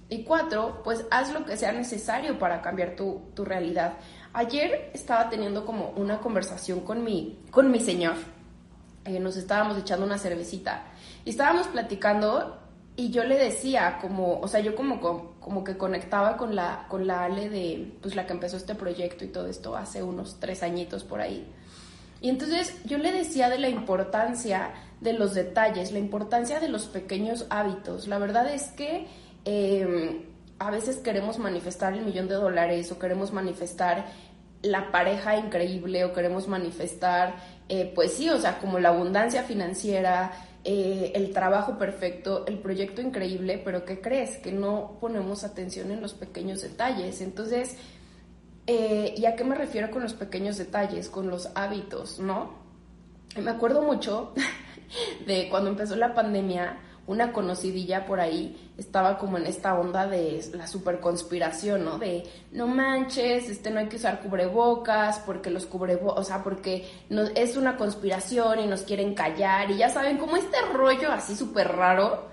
Y 0.08 0.24
cuatro, 0.24 0.80
pues 0.84 1.04
haz 1.10 1.32
lo 1.32 1.44
que 1.44 1.56
sea 1.56 1.72
necesario 1.72 2.38
para 2.38 2.60
cambiar 2.60 2.96
tu, 2.96 3.22
tu 3.34 3.44
realidad. 3.44 3.98
Ayer 4.34 4.90
estaba 4.92 5.30
teniendo 5.30 5.64
como 5.64 5.90
una 5.90 6.18
conversación 6.18 6.80
con 6.80 7.04
mi, 7.04 7.38
con 7.52 7.70
mi 7.70 7.78
señor. 7.78 8.16
Eh, 9.04 9.20
nos 9.20 9.36
estábamos 9.36 9.78
echando 9.78 10.04
una 10.04 10.18
cervecita 10.18 10.82
y 11.24 11.30
estábamos 11.30 11.68
platicando 11.68 12.58
y 12.96 13.10
yo 13.10 13.22
le 13.22 13.36
decía 13.36 13.98
como, 14.00 14.40
o 14.40 14.48
sea, 14.48 14.58
yo 14.58 14.74
como, 14.74 15.00
como, 15.38 15.62
que 15.62 15.76
conectaba 15.76 16.36
con 16.36 16.56
la, 16.56 16.86
con 16.88 17.06
la 17.06 17.24
Ale 17.24 17.48
de, 17.48 17.92
pues 18.02 18.16
la 18.16 18.26
que 18.26 18.32
empezó 18.32 18.56
este 18.56 18.74
proyecto 18.74 19.24
y 19.24 19.28
todo 19.28 19.46
esto 19.46 19.76
hace 19.76 20.02
unos 20.02 20.40
tres 20.40 20.64
añitos 20.64 21.04
por 21.04 21.20
ahí. 21.20 21.46
Y 22.20 22.28
entonces 22.28 22.76
yo 22.84 22.98
le 22.98 23.12
decía 23.12 23.48
de 23.48 23.58
la 23.58 23.68
importancia 23.68 24.72
de 25.00 25.12
los 25.12 25.34
detalles, 25.34 25.92
la 25.92 26.00
importancia 26.00 26.58
de 26.58 26.68
los 26.68 26.86
pequeños 26.86 27.46
hábitos. 27.50 28.08
La 28.08 28.18
verdad 28.18 28.52
es 28.52 28.64
que 28.72 29.06
em, 29.44 30.22
a 30.58 30.70
veces 30.70 30.98
queremos 30.98 31.38
manifestar 31.38 31.94
el 31.94 32.04
millón 32.04 32.28
de 32.28 32.34
dólares 32.34 32.90
o 32.92 32.98
queremos 32.98 33.32
manifestar 33.32 34.06
la 34.64 34.90
pareja 34.90 35.36
increíble 35.36 36.04
o 36.04 36.12
queremos 36.12 36.48
manifestar, 36.48 37.36
eh, 37.68 37.92
pues 37.94 38.14
sí, 38.14 38.30
o 38.30 38.38
sea, 38.38 38.58
como 38.58 38.78
la 38.78 38.88
abundancia 38.88 39.42
financiera, 39.42 40.32
eh, 40.64 41.12
el 41.14 41.32
trabajo 41.32 41.78
perfecto, 41.78 42.46
el 42.46 42.58
proyecto 42.58 43.02
increíble, 43.02 43.60
pero 43.62 43.84
¿qué 43.84 44.00
crees? 44.00 44.38
Que 44.38 44.50
no 44.50 44.96
ponemos 45.00 45.44
atención 45.44 45.90
en 45.90 46.00
los 46.00 46.14
pequeños 46.14 46.62
detalles. 46.62 47.20
Entonces, 47.20 47.76
eh, 48.66 49.14
¿y 49.16 49.26
a 49.26 49.36
qué 49.36 49.44
me 49.44 49.54
refiero 49.54 49.90
con 49.90 50.02
los 50.02 50.14
pequeños 50.14 50.56
detalles? 50.56 51.10
Con 51.10 51.28
los 51.28 51.50
hábitos, 51.54 52.18
¿no? 52.18 52.54
Me 53.36 53.50
acuerdo 53.50 53.82
mucho 53.82 54.32
de 55.26 55.48
cuando 55.50 55.68
empezó 55.68 55.96
la 55.96 56.14
pandemia, 56.14 56.78
una 57.06 57.32
conocidilla 57.32 58.06
por 58.06 58.20
ahí 58.20 58.56
estaba 58.78 59.18
como 59.18 59.36
en 59.36 59.46
esta 59.46 59.78
onda 59.78 60.06
de 60.06 60.42
la 60.54 60.66
super 60.66 61.00
conspiración, 61.00 61.84
¿no? 61.84 61.98
De 61.98 62.24
no 62.52 62.66
manches, 62.66 63.48
este 63.48 63.70
no 63.70 63.80
hay 63.80 63.88
que 63.88 63.96
usar 63.96 64.20
cubrebocas 64.20 65.18
porque 65.20 65.50
los 65.50 65.66
cubrebocas, 65.66 66.18
o 66.18 66.24
sea, 66.24 66.42
porque 66.42 66.88
no, 67.10 67.22
es 67.22 67.56
una 67.56 67.76
conspiración 67.76 68.60
y 68.60 68.66
nos 68.66 68.82
quieren 68.82 69.14
callar 69.14 69.70
y 69.70 69.76
ya 69.76 69.90
saben, 69.90 70.16
como 70.16 70.36
este 70.36 70.60
rollo 70.72 71.12
así 71.12 71.36
súper 71.36 71.68
raro. 71.72 72.32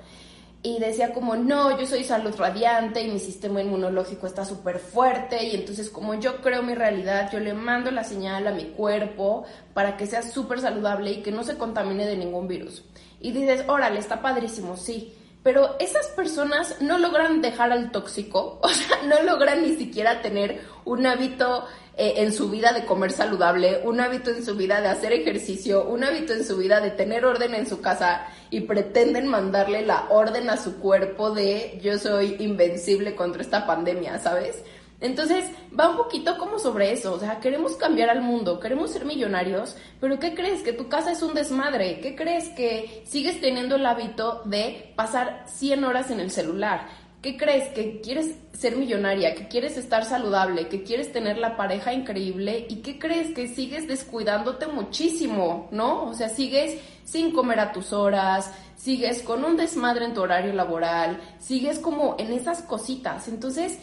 Y 0.64 0.78
decía 0.78 1.12
como, 1.12 1.36
no, 1.36 1.76
yo 1.80 1.88
soy 1.88 2.04
salud 2.04 2.36
radiante 2.38 3.02
y 3.02 3.10
mi 3.10 3.18
sistema 3.18 3.64
inmunológico 3.64 4.28
está 4.28 4.46
súper 4.46 4.78
fuerte 4.78 5.44
y 5.44 5.56
entonces 5.56 5.90
como 5.90 6.14
yo 6.14 6.40
creo 6.40 6.62
mi 6.62 6.76
realidad, 6.76 7.32
yo 7.34 7.40
le 7.40 7.56
mando 7.56 7.90
la 7.90 8.04
señal 8.04 8.46
a 8.46 8.52
mi 8.52 8.66
cuerpo 8.66 9.44
para 9.74 9.98
que 9.98 10.06
sea 10.06 10.22
súper 10.22 10.62
saludable 10.62 11.14
y 11.14 11.24
que 11.24 11.32
no 11.32 11.44
se 11.44 11.58
contamine 11.58 12.06
de 12.06 12.16
ningún 12.16 12.48
virus 12.48 12.84
y 13.22 13.32
dices, 13.32 13.64
órale, 13.68 14.00
está 14.00 14.22
padrísimo, 14.22 14.78
sí. 14.78 15.14
Pero 15.44 15.76
esas 15.80 16.08
personas 16.08 16.82
no 16.82 17.00
logran 17.00 17.42
dejar 17.42 17.72
al 17.72 17.92
tóxico, 17.92 18.60
o 18.64 18.70
sea, 18.70 18.98
no 19.04 19.22
logran 19.24 19.62
ni 19.62 19.76
siquiera 19.76 20.22
tener 20.22 20.62
un 20.86 21.06
hábito 21.06 21.66
eh, 21.98 22.14
en 22.18 22.32
su 22.32 22.50
vida 22.50 22.74
de 22.74 22.86
comer 22.86 23.12
saludable, 23.12 23.82
un 23.84 24.00
hábito 24.00 24.32
en 24.32 24.46
su 24.46 24.56
vida 24.56 24.82
de 24.82 24.88
hacer 24.88 25.14
ejercicio, 25.14 25.86
un 25.86 26.04
hábito 26.04 26.34
en 26.34 26.46
su 26.46 26.58
vida 26.58 26.80
de 26.80 26.92
tener 26.92 27.26
orden 27.26 27.54
en 27.54 27.68
su 27.68 27.82
casa 27.82 28.28
y 28.50 28.62
pretenden 28.62 29.28
mandarle 29.28 29.86
la 29.86 30.08
orden 30.10 30.50
a 30.50 30.58
su 30.58 30.80
cuerpo 30.80 31.32
de 31.32 31.80
yo 31.84 31.98
soy 32.00 32.38
invencible 32.40 33.16
contra 33.16 33.42
esta 33.42 33.66
pandemia, 33.66 34.20
¿sabes? 34.20 34.64
Entonces, 35.02 35.50
va 35.78 35.90
un 35.90 35.98
poquito 35.98 36.38
como 36.38 36.60
sobre 36.60 36.92
eso, 36.92 37.14
o 37.14 37.20
sea, 37.20 37.40
queremos 37.40 37.76
cambiar 37.76 38.12
al 38.12 38.22
mundo, 38.22 38.60
queremos 38.60 38.92
ser 38.92 39.04
millonarios, 39.04 39.76
pero 40.00 40.20
¿qué 40.20 40.36
crees? 40.36 40.62
Que 40.62 40.74
tu 40.74 40.88
casa 40.88 41.12
es 41.12 41.24
un 41.24 41.34
desmadre, 41.34 42.00
¿qué 42.02 42.16
crees? 42.16 42.50
Que 42.50 43.02
sigues 43.06 43.42
teniendo 43.42 43.76
el 43.78 43.86
hábito 43.88 44.44
de 44.46 44.94
pasar 44.96 45.44
100 45.48 45.84
horas 45.84 46.12
en 46.12 46.20
el 46.20 46.30
celular, 46.30 46.88
¿qué 47.22 47.36
crees? 47.36 47.70
Que 47.70 48.00
quieres 48.02 48.36
ser 48.54 48.76
millonaria, 48.76 49.34
que 49.34 49.48
quieres 49.48 49.76
estar 49.76 50.06
saludable, 50.06 50.68
que 50.68 50.84
quieres 50.84 51.12
tener 51.12 51.40
la 51.40 51.58
pareja 51.58 51.94
increíble 51.94 52.68
y 52.70 52.78
¿qué 52.78 53.00
crees? 53.00 53.34
Que 53.34 53.48
sigues 53.48 53.88
descuidándote 53.88 54.68
muchísimo, 54.68 55.68
¿no? 55.72 56.06
O 56.06 56.14
sea, 56.14 56.30
sigues 56.30 56.80
sin 57.06 57.32
comer 57.32 57.60
a 57.60 57.72
tus 57.72 57.92
horas, 57.92 58.52
sigues 58.76 59.24
con 59.24 59.44
un 59.44 59.58
desmadre 59.58 60.06
en 60.06 60.14
tu 60.14 60.22
horario 60.22 60.54
laboral, 60.54 61.20
sigues 61.40 61.80
como 61.80 62.16
en 62.20 62.34
esas 62.34 62.62
cositas, 62.62 63.28
entonces 63.28 63.80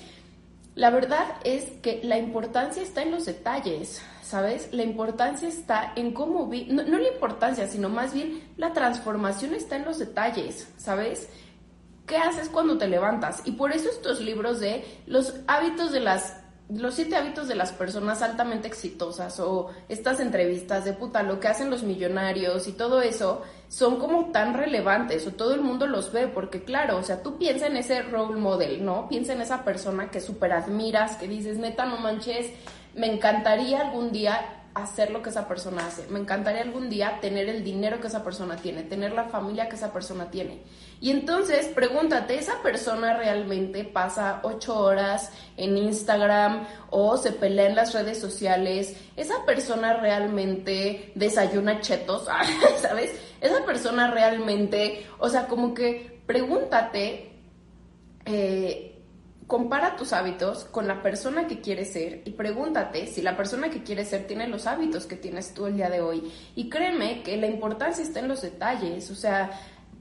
la 0.78 0.90
verdad 0.90 1.26
es 1.42 1.64
que 1.82 2.00
la 2.04 2.18
importancia 2.18 2.84
está 2.84 3.02
en 3.02 3.10
los 3.10 3.26
detalles, 3.26 4.00
¿sabes? 4.22 4.72
La 4.72 4.84
importancia 4.84 5.48
está 5.48 5.92
en 5.96 6.12
cómo 6.12 6.46
vi, 6.46 6.66
no, 6.66 6.84
la 6.84 7.08
importancia, 7.08 7.66
sino 7.66 7.88
más 7.88 8.14
bien 8.14 8.44
la 8.56 8.72
transformación 8.72 9.54
está 9.54 9.74
en 9.74 9.84
los 9.84 9.98
detalles, 9.98 10.72
¿sabes? 10.76 11.30
¿Qué 12.06 12.16
haces 12.16 12.48
cuando 12.48 12.78
te 12.78 12.86
levantas? 12.86 13.42
Y 13.44 13.52
por 13.52 13.72
eso 13.72 13.90
estos 13.90 14.20
libros 14.20 14.60
de 14.60 14.84
los 15.08 15.34
hábitos 15.48 15.90
de 15.90 15.98
las 15.98 16.36
los 16.68 16.94
siete 16.94 17.16
hábitos 17.16 17.48
de 17.48 17.54
las 17.54 17.72
personas 17.72 18.20
altamente 18.20 18.68
exitosas 18.68 19.40
o 19.40 19.70
estas 19.88 20.20
entrevistas 20.20 20.84
de 20.84 20.92
puta, 20.92 21.22
lo 21.22 21.40
que 21.40 21.48
hacen 21.48 21.70
los 21.70 21.82
millonarios 21.82 22.68
y 22.68 22.72
todo 22.72 23.00
eso 23.00 23.42
son 23.68 23.98
como 23.98 24.26
tan 24.32 24.54
relevantes 24.54 25.26
o 25.26 25.32
todo 25.32 25.54
el 25.54 25.62
mundo 25.62 25.86
los 25.86 26.12
ve 26.12 26.28
porque 26.28 26.62
claro, 26.64 26.98
o 26.98 27.02
sea, 27.02 27.22
tú 27.22 27.38
piensa 27.38 27.66
en 27.66 27.78
ese 27.78 28.02
role 28.02 28.38
model, 28.38 28.84
¿no? 28.84 29.08
Piensa 29.08 29.32
en 29.32 29.40
esa 29.40 29.64
persona 29.64 30.10
que 30.10 30.20
súper 30.20 30.52
admiras, 30.52 31.16
que 31.16 31.26
dices, 31.26 31.56
neta, 31.56 31.86
no 31.86 31.98
manches, 31.98 32.52
me 32.94 33.10
encantaría 33.10 33.80
algún 33.80 34.12
día 34.12 34.57
hacer 34.82 35.10
lo 35.10 35.22
que 35.22 35.30
esa 35.30 35.48
persona 35.48 35.86
hace. 35.86 36.06
Me 36.08 36.18
encantaría 36.18 36.62
algún 36.62 36.88
día 36.88 37.18
tener 37.20 37.48
el 37.48 37.64
dinero 37.64 38.00
que 38.00 38.08
esa 38.08 38.24
persona 38.24 38.56
tiene, 38.56 38.82
tener 38.82 39.12
la 39.12 39.24
familia 39.24 39.68
que 39.68 39.76
esa 39.76 39.92
persona 39.92 40.30
tiene. 40.30 40.62
Y 41.00 41.10
entonces 41.10 41.66
pregúntate, 41.68 42.38
¿esa 42.38 42.60
persona 42.62 43.16
realmente 43.16 43.84
pasa 43.84 44.40
ocho 44.42 44.78
horas 44.78 45.32
en 45.56 45.76
Instagram 45.76 46.66
o 46.90 47.16
se 47.16 47.32
pelea 47.32 47.66
en 47.66 47.76
las 47.76 47.94
redes 47.94 48.20
sociales? 48.20 48.96
¿Esa 49.16 49.44
persona 49.44 49.94
realmente 49.94 51.12
desayuna 51.14 51.80
chetos? 51.80 52.26
¿Sabes? 52.80 53.12
¿Esa 53.40 53.64
persona 53.64 54.10
realmente, 54.10 55.06
o 55.18 55.28
sea, 55.28 55.46
como 55.46 55.72
que 55.72 56.20
pregúntate, 56.26 57.32
eh, 58.26 58.97
compara 59.48 59.96
tus 59.96 60.12
hábitos 60.12 60.66
con 60.66 60.86
la 60.86 61.02
persona 61.02 61.48
que 61.48 61.62
quieres 61.62 61.94
ser 61.94 62.20
y 62.26 62.32
pregúntate 62.32 63.06
si 63.06 63.22
la 63.22 63.34
persona 63.34 63.70
que 63.70 63.82
quieres 63.82 64.08
ser 64.08 64.26
tiene 64.26 64.46
los 64.46 64.66
hábitos 64.66 65.06
que 65.06 65.16
tienes 65.16 65.54
tú 65.54 65.66
el 65.66 65.76
día 65.76 65.88
de 65.88 66.02
hoy. 66.02 66.30
Y 66.54 66.68
créeme 66.68 67.22
que 67.22 67.36
la 67.38 67.46
importancia 67.46 68.04
está 68.04 68.20
en 68.20 68.28
los 68.28 68.42
detalles, 68.42 69.10
o 69.10 69.14
sea, 69.14 69.50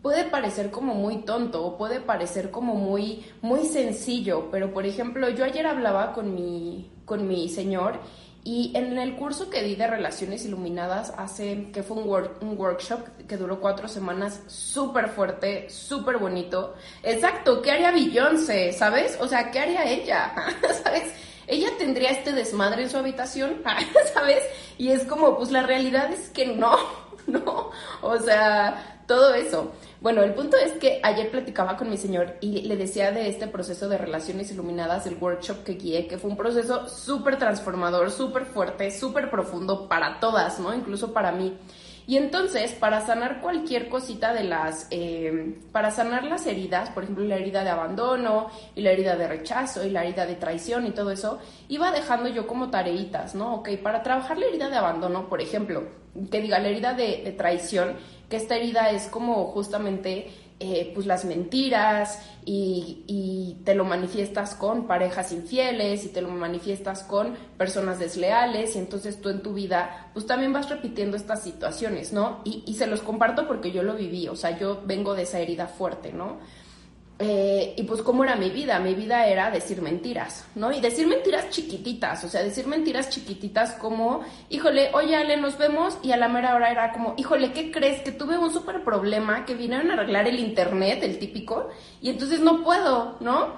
puede 0.02 0.26
parecer 0.26 0.70
como 0.70 0.94
muy 0.94 1.24
tonto 1.24 1.66
o 1.66 1.78
puede 1.78 2.02
parecer 2.02 2.52
como 2.52 2.76
muy 2.76 3.26
muy 3.42 3.66
sencillo, 3.66 4.50
pero 4.52 4.74
por 4.74 4.86
ejemplo, 4.86 5.30
yo 5.30 5.46
ayer 5.46 5.66
hablaba 5.66 6.14
con 6.14 6.36
mi 6.36 6.92
con 7.06 7.26
mi 7.26 7.48
señor 7.48 8.02
y 8.48 8.72
en 8.76 8.98
el 8.98 9.18
curso 9.18 9.50
que 9.50 9.62
di 9.62 9.76
de 9.76 9.88
Relaciones 9.88 10.46
Iluminadas 10.46 11.14
hace, 11.18 11.70
que 11.74 11.84
fue 11.84 11.98
un, 11.98 12.58
workshop 12.58 13.06
que 13.28 13.36
duró 13.36 13.60
cuatro 13.60 13.90
semanas, 13.90 14.40
súper 14.48 15.10
fuerte, 15.10 15.70
súper 15.70 16.16
bonito. 16.16 16.74
Exacto, 17.04 17.62
¿qué 17.62 17.72
haría 17.72 17.92
Beyoncé? 17.92 18.72
¿Sabes? 18.72 19.18
O 19.20 19.28
sea, 19.28 19.52
¿qué 19.52 19.60
haría 19.60 19.84
ella? 19.84 20.34
¿Sabes? 20.82 21.12
Ella 21.46 21.72
tendría 21.78 22.12
este 22.12 22.32
desmadre 22.32 22.84
en 22.84 22.90
su 22.90 22.96
habitación, 22.96 23.62
¿sabes? 24.14 24.42
Y 24.78 24.92
es 24.92 25.04
como, 25.04 25.36
pues 25.36 25.52
la 25.52 25.64
realidad 25.64 26.10
es 26.14 26.30
que 26.30 26.48
no, 26.48 26.78
no. 27.28 27.72
O 28.02 28.18
sea, 28.18 29.02
todo 29.08 29.34
eso. 29.34 29.74
Bueno, 30.00 30.22
el 30.22 30.36
punto 30.36 30.58
es 30.58 30.74
que 30.74 31.00
ayer 31.04 31.32
platicaba 31.32 31.76
con 31.76 31.90
mi 31.90 31.98
señor 31.98 32.36
y 32.40 32.62
le 32.62 32.78
decía 32.78 33.12
de 33.12 33.30
este 33.30 33.48
proceso 33.48 33.90
de 33.90 33.98
relaciones 33.98 34.52
iluminadas, 34.52 35.08
el 35.08 35.18
workshop 35.20 35.64
que 35.64 35.74
guié, 35.74 36.08
que 36.08 36.20
fue 36.20 36.30
un 36.30 36.38
proceso 36.38 36.88
súper 36.88 37.40
transformador, 37.40 38.12
súper 38.12 38.46
fuerte, 38.46 38.92
súper 38.92 39.32
profundo 39.32 39.88
para 39.88 40.20
todas, 40.20 40.60
¿no? 40.60 40.74
Incluso 40.74 41.14
para 41.14 41.32
mí. 41.32 41.58
Y 42.08 42.16
entonces, 42.16 42.72
para 42.72 43.06
sanar 43.06 43.42
cualquier 43.42 43.90
cosita 43.90 44.34
de 44.34 44.46
las, 44.46 44.88
eh, 44.92 45.58
para 45.74 45.92
sanar 45.92 46.24
las 46.24 46.48
heridas, 46.48 46.90
por 46.92 47.04
ejemplo, 47.04 47.26
la 47.26 47.36
herida 47.36 47.66
de 47.66 47.70
abandono 47.70 48.48
y 48.76 48.82
la 48.82 48.92
herida 48.92 49.18
de 49.18 49.28
rechazo 49.28 49.86
y 49.86 49.90
la 49.90 50.06
herida 50.06 50.26
de 50.26 50.36
traición 50.36 50.88
y 50.88 50.92
todo 50.92 51.12
eso, 51.12 51.40
iba 51.68 51.92
dejando 51.92 52.30
yo 52.30 52.48
como 52.48 52.70
tareitas, 52.70 53.36
¿no? 53.36 53.56
Ok, 53.56 53.72
para 53.84 54.04
trabajar 54.04 54.38
la 54.38 54.46
herida 54.46 54.70
de 54.70 54.78
abandono, 54.78 55.28
por 55.28 55.42
ejemplo, 55.42 55.84
que 56.32 56.42
diga 56.42 56.60
la 56.60 56.70
herida 56.70 56.94
de, 56.94 57.24
de 57.26 57.32
traición, 57.34 57.98
que 58.30 58.38
esta 58.38 58.56
herida 58.56 58.90
es 58.92 59.10
como 59.10 59.48
justamente 59.48 60.32
eh, 60.60 60.92
pues 60.96 61.06
las 61.06 61.24
mentiras 61.24 62.20
y, 62.44 63.04
y, 63.06 63.62
te 63.64 63.76
lo 63.76 63.86
manifiestas 63.86 64.56
con 64.56 64.88
parejas 64.88 65.32
infieles 65.32 66.04
y 66.06 66.10
te 66.10 66.22
lo 66.22 66.30
manifiestas 66.30 67.04
con 67.04 67.36
personas 67.58 68.00
desleales 68.00 68.76
y 68.76 68.80
entonces 68.80 69.22
tú 69.22 69.30
en 69.30 69.44
tu 69.44 69.54
vida 69.54 70.10
pues 70.14 70.26
también 70.26 70.54
vas 70.54 70.68
repitiendo 70.70 71.16
estas 71.16 71.44
situaciones, 71.44 72.12
¿no? 72.12 72.42
Y, 72.44 72.64
y 72.66 72.74
se 72.74 72.88
los 72.88 73.02
comparto 73.02 73.48
porque 73.48 73.72
yo 73.72 73.84
lo 73.84 73.96
viví, 73.96 74.28
o 74.30 74.36
sea, 74.36 74.58
yo 74.58 74.82
vengo 74.84 75.14
de 75.14 75.24
esa 75.24 75.40
herida 75.40 75.68
fuerte, 75.68 76.12
¿no? 76.12 76.38
Eh, 77.20 77.74
y 77.76 77.84
pues 77.84 78.04
cómo 78.04 78.24
era 78.24 78.36
mi 78.36 78.52
vida, 78.52 78.78
mi 78.80 78.94
vida 78.94 79.26
era 79.26 79.50
decir 79.50 79.82
mentiras, 79.82 80.46
¿no? 80.54 80.72
Y 80.72 80.80
decir 80.80 81.08
mentiras 81.08 81.50
chiquititas, 81.50 82.24
o 82.24 82.30
sea, 82.30 82.44
decir 82.44 82.68
mentiras 82.68 83.10
chiquititas 83.10 83.72
como, 83.72 84.22
híjole, 84.50 84.92
oye 84.94 85.16
Ale, 85.16 85.36
nos 85.38 85.58
vemos, 85.58 85.98
y 86.04 86.12
a 86.12 86.18
la 86.18 86.28
mera 86.28 86.54
hora 86.54 86.70
era 86.70 86.92
como, 86.92 87.16
híjole, 87.18 87.54
¿qué 87.54 87.72
crees? 87.72 88.02
Que 88.02 88.12
tuve 88.12 88.38
un 88.38 88.54
súper 88.54 88.84
problema, 88.84 89.46
que 89.46 89.56
vinieron 89.56 89.90
a 89.90 89.96
arreglar 89.96 90.28
el 90.28 90.40
internet, 90.40 91.00
el 91.02 91.18
típico, 91.18 91.70
y 92.04 92.12
entonces 92.12 92.40
no 92.40 92.64
puedo, 92.64 93.18
¿no? 93.20 93.56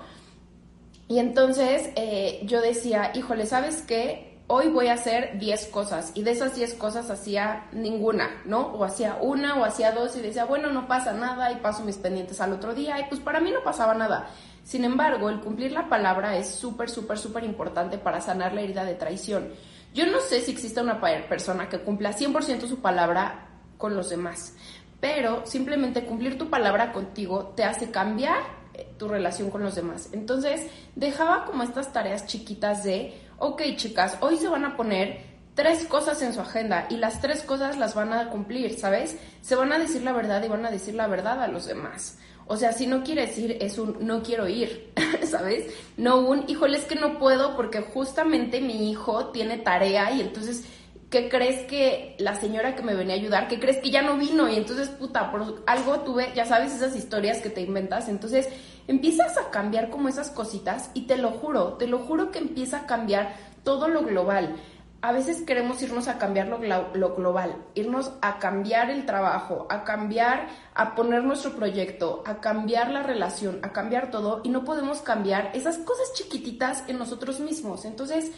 Y 1.09 1.19
entonces 1.19 1.89
eh, 1.97 2.39
yo 2.43 2.61
decía, 2.61 3.11
híjole, 3.13 3.45
¿sabes 3.45 3.81
qué? 3.81 4.28
Hoy 4.51 4.67
voy 4.69 4.87
a 4.87 4.93
hacer 4.93 5.37
10 5.37 5.67
cosas 5.67 6.11
y 6.15 6.23
de 6.23 6.31
esas 6.31 6.55
10 6.55 6.73
cosas 6.73 7.11
hacía 7.11 7.67
ninguna, 7.71 8.41
¿no? 8.45 8.61
O 8.73 8.83
hacía 8.83 9.19
una 9.21 9.55
o 9.55 9.63
hacía 9.63 9.91
dos 9.91 10.17
y 10.17 10.21
decía, 10.21 10.45
bueno, 10.45 10.71
no 10.71 10.87
pasa 10.87 11.13
nada 11.13 11.51
y 11.51 11.57
paso 11.57 11.83
mis 11.85 11.97
pendientes 11.97 12.41
al 12.41 12.53
otro 12.53 12.73
día 12.73 12.99
y 12.99 13.03
pues 13.09 13.21
para 13.21 13.39
mí 13.39 13.51
no 13.51 13.63
pasaba 13.63 13.93
nada. 13.93 14.31
Sin 14.63 14.85
embargo, 14.85 15.29
el 15.29 15.39
cumplir 15.39 15.71
la 15.71 15.87
palabra 15.87 16.35
es 16.35 16.49
súper, 16.49 16.89
súper, 16.89 17.19
súper 17.19 17.43
importante 17.43 17.99
para 17.99 18.21
sanar 18.21 18.53
la 18.53 18.61
herida 18.61 18.85
de 18.85 18.95
traición. 18.95 19.49
Yo 19.93 20.07
no 20.07 20.19
sé 20.19 20.41
si 20.41 20.51
existe 20.51 20.81
una 20.81 20.99
persona 20.99 21.69
que 21.69 21.81
cumpla 21.81 22.17
100% 22.17 22.67
su 22.67 22.79
palabra 22.79 23.49
con 23.77 23.95
los 23.95 24.09
demás, 24.09 24.55
pero 24.99 25.45
simplemente 25.45 26.05
cumplir 26.05 26.39
tu 26.39 26.49
palabra 26.49 26.91
contigo 26.91 27.53
te 27.55 27.65
hace 27.65 27.91
cambiar 27.91 28.39
eh, 28.73 28.87
tu 28.97 29.07
relación 29.07 29.51
con 29.51 29.61
los 29.61 29.75
demás. 29.75 30.09
Entonces, 30.11 30.65
dejaba 30.95 31.45
como 31.45 31.61
estas 31.61 31.93
tareas 31.93 32.25
chiquitas 32.25 32.83
de 32.83 33.28
ok 33.39 33.61
chicas, 33.75 34.17
hoy 34.21 34.37
se 34.37 34.47
van 34.47 34.65
a 34.65 34.75
poner 34.75 35.21
tres 35.55 35.85
cosas 35.85 36.21
en 36.21 36.33
su 36.33 36.39
agenda 36.39 36.87
y 36.89 36.97
las 36.97 37.19
tres 37.21 37.43
cosas 37.43 37.77
las 37.77 37.95
van 37.95 38.13
a 38.13 38.29
cumplir, 38.29 38.77
¿sabes? 38.77 39.17
Se 39.41 39.55
van 39.55 39.73
a 39.73 39.79
decir 39.79 40.03
la 40.03 40.13
verdad 40.13 40.43
y 40.43 40.47
van 40.47 40.65
a 40.65 40.71
decir 40.71 40.95
la 40.95 41.07
verdad 41.07 41.41
a 41.41 41.47
los 41.47 41.65
demás. 41.65 42.17
O 42.47 42.57
sea, 42.57 42.71
si 42.71 42.87
no 42.87 43.03
quiere 43.03 43.27
decir 43.27 43.57
es 43.59 43.77
un 43.77 43.97
no 43.99 44.23
quiero 44.23 44.47
ir, 44.47 44.91
¿sabes? 45.23 45.73
No 45.97 46.17
un, 46.21 46.49
híjole, 46.49 46.77
es 46.77 46.85
que 46.85 46.95
no 46.95 47.19
puedo 47.19 47.55
porque 47.55 47.81
justamente 47.81 48.61
mi 48.61 48.89
hijo 48.89 49.27
tiene 49.27 49.57
tarea 49.57 50.11
y 50.11 50.21
entonces, 50.21 50.65
¿qué 51.09 51.27
crees 51.27 51.65
que 51.65 52.15
la 52.19 52.35
señora 52.35 52.75
que 52.75 52.83
me 52.83 52.93
venía 52.93 53.15
a 53.15 53.17
ayudar, 53.17 53.47
qué 53.47 53.59
crees 53.59 53.77
que 53.77 53.89
ya 53.89 54.01
no 54.01 54.17
vino? 54.17 54.47
Y 54.47 54.55
entonces, 54.55 54.89
puta, 54.89 55.31
por 55.31 55.63
algo 55.65 55.99
tuve, 56.01 56.31
ya 56.35 56.45
sabes, 56.45 56.73
esas 56.73 56.95
historias 56.95 57.39
que 57.39 57.49
te 57.49 57.61
inventas. 57.61 58.09
Entonces, 58.09 58.47
empiezas 58.87 59.37
a 59.37 59.49
cambiar 59.49 59.89
como 59.89 60.07
esas 60.07 60.29
cositas 60.29 60.91
y 60.93 61.07
te 61.07 61.17
lo 61.17 61.31
juro, 61.31 61.73
te 61.73 61.87
lo 61.87 61.99
juro 61.99 62.31
que 62.31 62.39
empieza 62.39 62.81
a 62.81 62.85
cambiar 62.85 63.35
todo 63.63 63.87
lo 63.87 64.03
global. 64.03 64.55
A 65.01 65.13
veces 65.13 65.43
queremos 65.43 65.81
irnos 65.81 66.09
a 66.09 66.17
cambiar 66.17 66.47
lo, 66.49 66.59
lo, 66.93 67.15
global, 67.15 67.55
irnos 67.73 68.11
a 68.21 68.37
cambiar 68.37 68.91
el 68.91 69.05
trabajo, 69.05 69.65
a 69.69 69.85
cambiar, 69.85 70.49
a 70.75 70.93
poner 70.93 71.23
nuestro 71.23 71.53
proyecto, 71.53 72.21
a 72.25 72.41
cambiar 72.41 72.91
la 72.91 73.01
relación, 73.01 73.59
a 73.63 73.71
cambiar 73.71 74.11
todo 74.11 74.41
y 74.43 74.49
no 74.49 74.65
podemos 74.65 75.01
cambiar 75.01 75.51
esas 75.53 75.77
cosas 75.77 76.11
chiquititas 76.15 76.83
en 76.89 76.99
nosotros 76.99 77.39
mismos. 77.39 77.85
Entonces, 77.85 78.33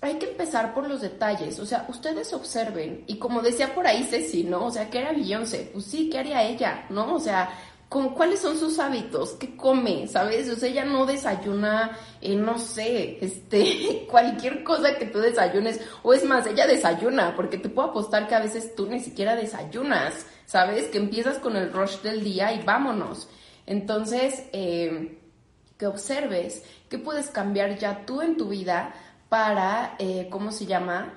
hay 0.00 0.14
que 0.18 0.30
empezar 0.30 0.74
por 0.74 0.88
los 0.88 1.00
detalles, 1.00 1.58
o 1.58 1.66
sea, 1.66 1.86
ustedes 1.88 2.32
observen 2.32 3.04
y 3.06 3.18
como 3.18 3.40
decía 3.40 3.74
por 3.74 3.86
ahí 3.86 4.04
Ceci, 4.04 4.44
¿no? 4.44 4.66
O 4.66 4.70
sea, 4.70 4.90
¿qué 4.90 4.98
era 4.98 5.12
Beyoncé? 5.12 5.70
Pues 5.72 5.86
sí, 5.86 6.10
¿qué 6.10 6.18
haría 6.18 6.42
ella? 6.42 6.86
¿No? 6.90 7.14
O 7.14 7.20
sea, 7.20 7.50
con 7.88 8.10
cuáles 8.10 8.40
son 8.40 8.58
sus 8.58 8.78
hábitos, 8.78 9.32
qué 9.38 9.56
come, 9.56 10.08
¿sabes? 10.08 10.50
O 10.50 10.56
sea, 10.56 10.68
ella 10.68 10.84
no 10.84 11.06
desayuna, 11.06 11.96
eh, 12.20 12.34
no 12.34 12.58
sé, 12.58 13.18
este, 13.24 14.06
cualquier 14.10 14.64
cosa 14.64 14.96
que 14.98 15.06
tú 15.06 15.18
desayunes, 15.18 15.80
o 16.02 16.12
es 16.12 16.24
más, 16.24 16.46
ella 16.46 16.66
desayuna, 16.66 17.34
porque 17.36 17.58
te 17.58 17.68
puedo 17.68 17.88
apostar 17.90 18.26
que 18.28 18.34
a 18.34 18.40
veces 18.40 18.74
tú 18.74 18.86
ni 18.86 19.00
siquiera 19.00 19.36
desayunas, 19.36 20.26
¿sabes? 20.46 20.88
Que 20.88 20.98
empiezas 20.98 21.38
con 21.38 21.56
el 21.56 21.72
rush 21.72 22.00
del 22.02 22.22
día 22.22 22.52
y 22.52 22.62
vámonos. 22.62 23.28
Entonces, 23.66 24.44
eh, 24.52 25.18
que 25.78 25.86
observes 25.86 26.64
qué 26.88 26.98
puedes 26.98 27.28
cambiar 27.28 27.78
ya 27.78 28.04
tú 28.06 28.22
en 28.22 28.36
tu 28.36 28.48
vida 28.48 28.94
para, 29.28 29.96
eh, 29.98 30.28
¿cómo 30.30 30.52
se 30.52 30.66
llama? 30.66 31.12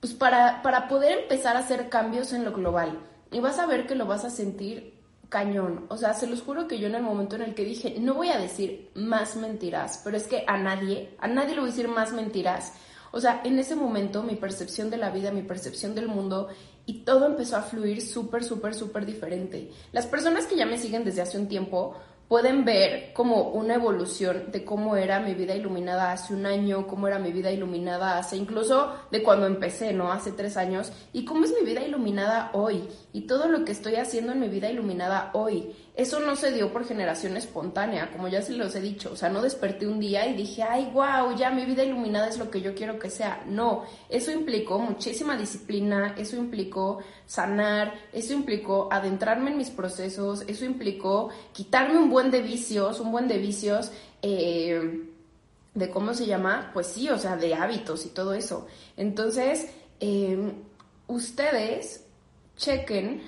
Pues 0.00 0.14
para, 0.14 0.62
para 0.62 0.88
poder 0.88 1.20
empezar 1.20 1.56
a 1.56 1.60
hacer 1.60 1.88
cambios 1.88 2.32
en 2.32 2.44
lo 2.44 2.52
global. 2.52 3.00
Y 3.30 3.40
vas 3.40 3.58
a 3.58 3.66
ver 3.66 3.86
que 3.86 3.94
lo 3.94 4.06
vas 4.06 4.24
a 4.24 4.30
sentir 4.30 4.98
cañón. 5.28 5.86
O 5.88 5.96
sea, 5.96 6.14
se 6.14 6.26
los 6.26 6.42
juro 6.42 6.68
que 6.68 6.78
yo 6.78 6.86
en 6.86 6.94
el 6.94 7.02
momento 7.02 7.36
en 7.36 7.42
el 7.42 7.54
que 7.54 7.64
dije, 7.64 7.96
no 7.98 8.14
voy 8.14 8.30
a 8.30 8.38
decir 8.38 8.90
más 8.94 9.36
mentiras, 9.36 10.00
pero 10.02 10.16
es 10.16 10.26
que 10.26 10.44
a 10.46 10.56
nadie, 10.56 11.14
a 11.18 11.28
nadie 11.28 11.54
le 11.54 11.60
voy 11.60 11.68
a 11.68 11.72
decir 11.72 11.88
más 11.88 12.12
mentiras. 12.12 12.72
O 13.10 13.20
sea, 13.20 13.40
en 13.44 13.58
ese 13.58 13.74
momento 13.74 14.22
mi 14.22 14.36
percepción 14.36 14.90
de 14.90 14.98
la 14.98 15.10
vida, 15.10 15.30
mi 15.30 15.42
percepción 15.42 15.94
del 15.94 16.08
mundo 16.08 16.48
y 16.86 17.00
todo 17.00 17.26
empezó 17.26 17.56
a 17.56 17.62
fluir 17.62 18.00
súper, 18.00 18.44
súper, 18.44 18.74
súper 18.74 19.04
diferente. 19.04 19.70
Las 19.92 20.06
personas 20.06 20.46
que 20.46 20.56
ya 20.56 20.66
me 20.66 20.78
siguen 20.78 21.04
desde 21.04 21.22
hace 21.22 21.38
un 21.38 21.48
tiempo 21.48 21.96
pueden 22.28 22.64
ver 22.64 23.12
como 23.14 23.50
una 23.50 23.74
evolución 23.74 24.52
de 24.52 24.64
cómo 24.64 24.96
era 24.96 25.18
mi 25.18 25.34
vida 25.34 25.54
iluminada 25.54 26.12
hace 26.12 26.34
un 26.34 26.44
año, 26.44 26.86
cómo 26.86 27.08
era 27.08 27.18
mi 27.18 27.32
vida 27.32 27.50
iluminada 27.50 28.18
hace 28.18 28.36
incluso 28.36 28.92
de 29.10 29.22
cuando 29.22 29.46
empecé, 29.46 29.94
¿no? 29.94 30.12
Hace 30.12 30.32
tres 30.32 30.56
años, 30.56 30.92
y 31.12 31.24
cómo 31.24 31.44
es 31.44 31.54
mi 31.58 31.66
vida 31.66 31.82
iluminada 31.82 32.50
hoy, 32.52 32.88
y 33.12 33.22
todo 33.22 33.48
lo 33.48 33.64
que 33.64 33.72
estoy 33.72 33.96
haciendo 33.96 34.32
en 34.32 34.40
mi 34.40 34.48
vida 34.48 34.70
iluminada 34.70 35.30
hoy. 35.32 35.74
Eso 35.98 36.20
no 36.20 36.36
se 36.36 36.52
dio 36.52 36.72
por 36.72 36.86
generación 36.86 37.36
espontánea, 37.36 38.12
como 38.12 38.28
ya 38.28 38.40
se 38.40 38.52
los 38.52 38.72
he 38.76 38.80
dicho. 38.80 39.10
O 39.12 39.16
sea, 39.16 39.30
no 39.30 39.42
desperté 39.42 39.84
un 39.84 39.98
día 39.98 40.28
y 40.28 40.34
dije, 40.34 40.62
ay, 40.62 40.88
wow, 40.94 41.34
ya 41.36 41.50
mi 41.50 41.64
vida 41.64 41.82
iluminada 41.82 42.28
es 42.28 42.38
lo 42.38 42.52
que 42.52 42.60
yo 42.60 42.72
quiero 42.72 43.00
que 43.00 43.10
sea. 43.10 43.42
No, 43.48 43.82
eso 44.08 44.30
implicó 44.30 44.78
muchísima 44.78 45.36
disciplina, 45.36 46.14
eso 46.16 46.36
implicó 46.36 47.00
sanar, 47.26 47.94
eso 48.12 48.32
implicó 48.32 48.88
adentrarme 48.92 49.50
en 49.50 49.58
mis 49.58 49.70
procesos, 49.70 50.44
eso 50.46 50.64
implicó 50.64 51.30
quitarme 51.52 51.98
un 51.98 52.10
buen 52.10 52.30
de 52.30 52.42
vicios, 52.42 53.00
un 53.00 53.10
buen 53.10 53.26
de 53.26 53.38
vicios. 53.38 53.90
Eh, 54.22 55.04
de 55.74 55.90
cómo 55.90 56.14
se 56.14 56.26
llama, 56.26 56.70
pues 56.74 56.86
sí, 56.86 57.08
o 57.08 57.18
sea, 57.18 57.36
de 57.36 57.54
hábitos 57.54 58.06
y 58.06 58.10
todo 58.10 58.34
eso. 58.34 58.68
Entonces, 58.96 59.68
eh, 59.98 60.52
ustedes 61.08 62.04
chequen 62.56 63.22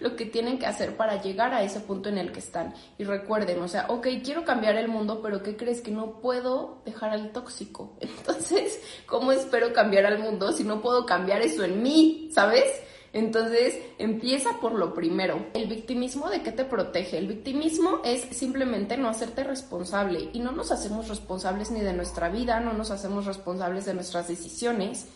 lo 0.00 0.16
que 0.16 0.26
tienen 0.26 0.58
que 0.58 0.66
hacer 0.66 0.96
para 0.96 1.20
llegar 1.20 1.54
a 1.54 1.62
ese 1.62 1.80
punto 1.80 2.08
en 2.08 2.18
el 2.18 2.32
que 2.32 2.40
están. 2.40 2.74
Y 2.98 3.04
recuerden, 3.04 3.60
o 3.62 3.68
sea, 3.68 3.86
ok, 3.88 4.06
quiero 4.24 4.44
cambiar 4.44 4.76
el 4.76 4.88
mundo, 4.88 5.20
pero 5.22 5.42
¿qué 5.42 5.56
crees? 5.56 5.80
Que 5.80 5.90
no 5.90 6.20
puedo 6.20 6.82
dejar 6.84 7.10
al 7.10 7.32
tóxico. 7.32 7.96
Entonces, 8.00 8.80
¿cómo 9.06 9.32
espero 9.32 9.72
cambiar 9.72 10.06
al 10.06 10.18
mundo 10.18 10.52
si 10.52 10.64
no 10.64 10.80
puedo 10.80 11.06
cambiar 11.06 11.42
eso 11.42 11.64
en 11.64 11.82
mí? 11.82 12.30
¿Sabes? 12.32 12.64
Entonces, 13.12 13.78
empieza 13.98 14.60
por 14.60 14.72
lo 14.72 14.92
primero. 14.92 15.46
¿El 15.54 15.66
victimismo 15.66 16.28
de 16.28 16.42
qué 16.42 16.52
te 16.52 16.64
protege? 16.64 17.16
El 17.18 17.26
victimismo 17.26 18.00
es 18.04 18.20
simplemente 18.36 18.96
no 18.98 19.08
hacerte 19.08 19.44
responsable 19.44 20.28
y 20.32 20.40
no 20.40 20.52
nos 20.52 20.70
hacemos 20.70 21.08
responsables 21.08 21.70
ni 21.70 21.80
de 21.80 21.94
nuestra 21.94 22.28
vida, 22.28 22.60
no 22.60 22.74
nos 22.74 22.90
hacemos 22.90 23.24
responsables 23.24 23.86
de 23.86 23.94
nuestras 23.94 24.28
decisiones 24.28 25.08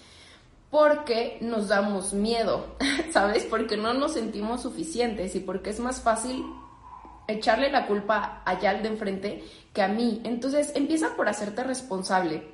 porque 0.72 1.36
nos 1.42 1.68
damos 1.68 2.14
miedo, 2.14 2.64
¿sabes? 3.12 3.44
Porque 3.44 3.76
no 3.76 3.92
nos 3.92 4.14
sentimos 4.14 4.62
suficientes 4.62 5.34
y 5.34 5.40
porque 5.40 5.68
es 5.68 5.78
más 5.80 6.00
fácil 6.00 6.42
echarle 7.28 7.70
la 7.70 7.86
culpa 7.86 8.40
allá 8.46 8.70
al 8.70 8.82
de 8.82 8.88
enfrente 8.88 9.44
que 9.74 9.82
a 9.82 9.88
mí. 9.88 10.22
Entonces 10.24 10.72
empieza 10.74 11.14
por 11.14 11.28
hacerte 11.28 11.62
responsable, 11.62 12.48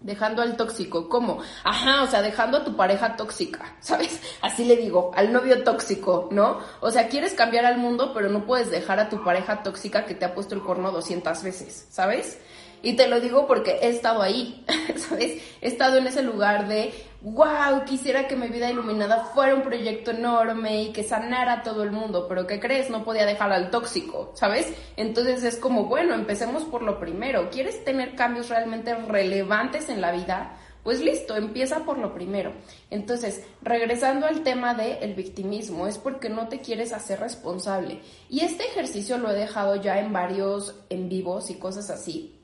dejando 0.00 0.42
al 0.42 0.56
tóxico. 0.56 1.08
¿Cómo? 1.08 1.38
Ajá, 1.62 2.02
o 2.02 2.08
sea, 2.08 2.20
dejando 2.20 2.58
a 2.58 2.64
tu 2.64 2.74
pareja 2.74 3.14
tóxica, 3.14 3.76
¿sabes? 3.80 4.20
Así 4.42 4.64
le 4.64 4.76
digo, 4.76 5.12
al 5.14 5.32
novio 5.32 5.62
tóxico, 5.62 6.28
¿no? 6.32 6.58
O 6.80 6.90
sea, 6.90 7.06
quieres 7.06 7.34
cambiar 7.34 7.64
al 7.64 7.78
mundo, 7.78 8.10
pero 8.12 8.28
no 8.28 8.44
puedes 8.44 8.72
dejar 8.72 8.98
a 8.98 9.08
tu 9.08 9.22
pareja 9.22 9.62
tóxica 9.62 10.04
que 10.04 10.16
te 10.16 10.24
ha 10.24 10.34
puesto 10.34 10.56
el 10.56 10.62
corno 10.62 10.90
200 10.90 11.40
veces, 11.44 11.86
¿sabes? 11.90 12.40
Y 12.82 12.94
te 12.94 13.08
lo 13.08 13.20
digo 13.20 13.46
porque 13.46 13.78
he 13.82 13.88
estado 13.88 14.22
ahí, 14.22 14.64
¿sabes? 14.96 15.42
He 15.60 15.68
estado 15.68 15.96
en 15.96 16.06
ese 16.06 16.22
lugar 16.22 16.68
de, 16.68 16.92
wow, 17.22 17.84
quisiera 17.84 18.28
que 18.28 18.36
mi 18.36 18.48
vida 18.48 18.70
iluminada 18.70 19.24
fuera 19.34 19.54
un 19.54 19.62
proyecto 19.62 20.10
enorme 20.10 20.82
y 20.82 20.92
que 20.92 21.02
sanara 21.02 21.54
a 21.54 21.62
todo 21.62 21.82
el 21.82 21.90
mundo, 21.90 22.26
pero 22.28 22.46
¿qué 22.46 22.60
crees? 22.60 22.90
No 22.90 23.04
podía 23.04 23.26
dejar 23.26 23.52
al 23.52 23.70
tóxico, 23.70 24.32
¿sabes? 24.34 24.72
Entonces 24.96 25.42
es 25.44 25.56
como, 25.56 25.84
bueno, 25.84 26.14
empecemos 26.14 26.64
por 26.64 26.82
lo 26.82 26.98
primero. 27.00 27.50
¿Quieres 27.50 27.84
tener 27.84 28.14
cambios 28.14 28.48
realmente 28.48 28.94
relevantes 28.94 29.88
en 29.88 30.00
la 30.00 30.12
vida? 30.12 30.56
Pues 30.82 31.00
listo, 31.00 31.36
empieza 31.36 31.80
por 31.80 31.98
lo 31.98 32.14
primero. 32.14 32.52
Entonces, 32.90 33.44
regresando 33.60 34.26
al 34.26 34.42
tema 34.42 34.74
del 34.74 34.98
el 35.00 35.14
victimismo, 35.14 35.88
es 35.88 35.98
porque 35.98 36.28
no 36.28 36.48
te 36.48 36.60
quieres 36.60 36.92
hacer 36.92 37.18
responsable. 37.18 38.00
Y 38.30 38.40
este 38.40 38.64
ejercicio 38.64 39.18
lo 39.18 39.30
he 39.30 39.34
dejado 39.34 39.76
ya 39.76 39.98
en 39.98 40.12
varios 40.12 40.76
en 40.88 41.08
vivos 41.08 41.50
y 41.50 41.54
cosas 41.56 41.90
así 41.90 42.36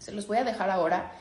se 0.00 0.12
los 0.12 0.26
voy 0.26 0.38
a 0.38 0.44
dejar 0.44 0.70
ahora. 0.70 1.12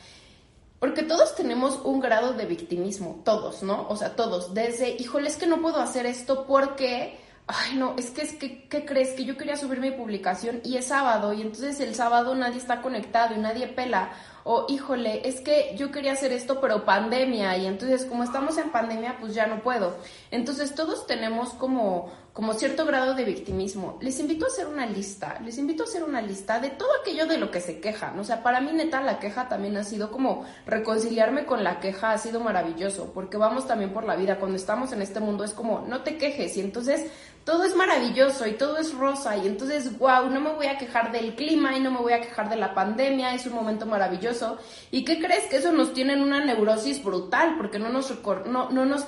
Porque 0.79 1.03
todos 1.03 1.35
tenemos 1.35 1.81
un 1.83 1.99
grado 1.99 2.33
de 2.33 2.45
victimismo, 2.45 3.21
todos, 3.25 3.63
¿no? 3.63 3.85
O 3.89 3.97
sea, 3.97 4.15
todos. 4.15 4.53
Desde, 4.53 4.91
híjole, 4.91 5.27
es 5.27 5.35
que 5.35 5.45
no 5.45 5.61
puedo 5.61 5.81
hacer 5.81 6.05
esto 6.05 6.45
porque, 6.47 7.19
ay, 7.47 7.75
no, 7.75 7.95
es 7.97 8.11
que, 8.11 8.21
es 8.21 8.33
que, 8.33 8.67
¿qué 8.69 8.85
crees? 8.85 9.09
Que 9.09 9.25
yo 9.25 9.35
quería 9.35 9.57
subir 9.57 9.81
mi 9.81 9.91
publicación 9.91 10.61
y 10.63 10.77
es 10.77 10.85
sábado 10.85 11.33
y 11.33 11.41
entonces 11.41 11.81
el 11.81 11.95
sábado 11.95 12.33
nadie 12.33 12.59
está 12.59 12.81
conectado 12.81 13.35
y 13.35 13.39
nadie 13.39 13.67
pela. 13.67 14.13
o 14.45 14.67
híjole, 14.69 15.27
es 15.27 15.41
que 15.41 15.75
yo 15.77 15.91
quería 15.91 16.13
hacer 16.13 16.31
esto, 16.31 16.61
pero 16.61 16.85
pandemia, 16.85 17.57
y 17.57 17.65
entonces 17.65 18.05
como 18.05 18.23
estamos 18.23 18.57
en 18.57 18.71
pandemia, 18.71 19.17
pues 19.19 19.33
ya 19.33 19.47
no 19.47 19.61
puedo. 19.61 19.97
Entonces 20.31 20.75
todos 20.75 21.05
tenemos 21.07 21.49
como, 21.55 22.09
como 22.39 22.53
cierto 22.53 22.85
grado 22.85 23.15
de 23.15 23.25
victimismo. 23.25 23.97
Les 23.99 24.17
invito 24.21 24.45
a 24.45 24.47
hacer 24.47 24.65
una 24.65 24.85
lista, 24.85 25.41
les 25.43 25.57
invito 25.57 25.83
a 25.83 25.85
hacer 25.85 26.05
una 26.05 26.21
lista 26.21 26.57
de 26.61 26.69
todo 26.69 26.87
aquello 27.01 27.25
de 27.25 27.37
lo 27.37 27.51
que 27.51 27.59
se 27.59 27.81
quejan. 27.81 28.17
O 28.17 28.23
sea, 28.23 28.43
para 28.43 28.61
mí 28.61 28.71
neta 28.71 29.01
la 29.01 29.19
queja 29.19 29.49
también 29.49 29.75
ha 29.75 29.83
sido 29.83 30.09
como 30.09 30.45
reconciliarme 30.65 31.45
con 31.45 31.65
la 31.65 31.81
queja, 31.81 32.13
ha 32.13 32.17
sido 32.17 32.39
maravilloso, 32.39 33.11
porque 33.13 33.35
vamos 33.35 33.67
también 33.67 33.91
por 33.91 34.05
la 34.05 34.15
vida, 34.15 34.39
cuando 34.39 34.55
estamos 34.55 34.93
en 34.93 35.01
este 35.01 35.19
mundo 35.19 35.43
es 35.43 35.53
como, 35.53 35.81
no 35.81 36.03
te 36.03 36.15
quejes, 36.15 36.55
y 36.55 36.61
entonces 36.61 37.11
todo 37.43 37.65
es 37.65 37.75
maravilloso 37.75 38.47
y 38.47 38.53
todo 38.53 38.77
es 38.77 38.93
rosa 38.93 39.35
y 39.35 39.45
entonces, 39.45 39.97
wow, 39.97 40.29
no 40.29 40.39
me 40.39 40.53
voy 40.53 40.67
a 40.67 40.77
quejar 40.77 41.11
del 41.11 41.35
clima 41.35 41.75
y 41.75 41.81
no 41.81 41.91
me 41.91 41.97
voy 41.97 42.13
a 42.13 42.21
quejar 42.21 42.49
de 42.49 42.55
la 42.55 42.73
pandemia, 42.73 43.33
es 43.33 43.47
un 43.47 43.53
momento 43.53 43.85
maravilloso. 43.85 44.59
¿Y 44.91 45.03
qué 45.03 45.19
crees? 45.19 45.43
Que 45.49 45.57
eso 45.57 45.73
nos 45.73 45.93
tiene 45.93 46.13
en 46.13 46.21
una 46.21 46.45
neurosis 46.45 47.03
brutal 47.03 47.55
porque 47.57 47.79
no 47.79 47.89
nos, 47.89 48.13
no, 48.45 48.69
no 48.69 48.85
nos 48.85 49.05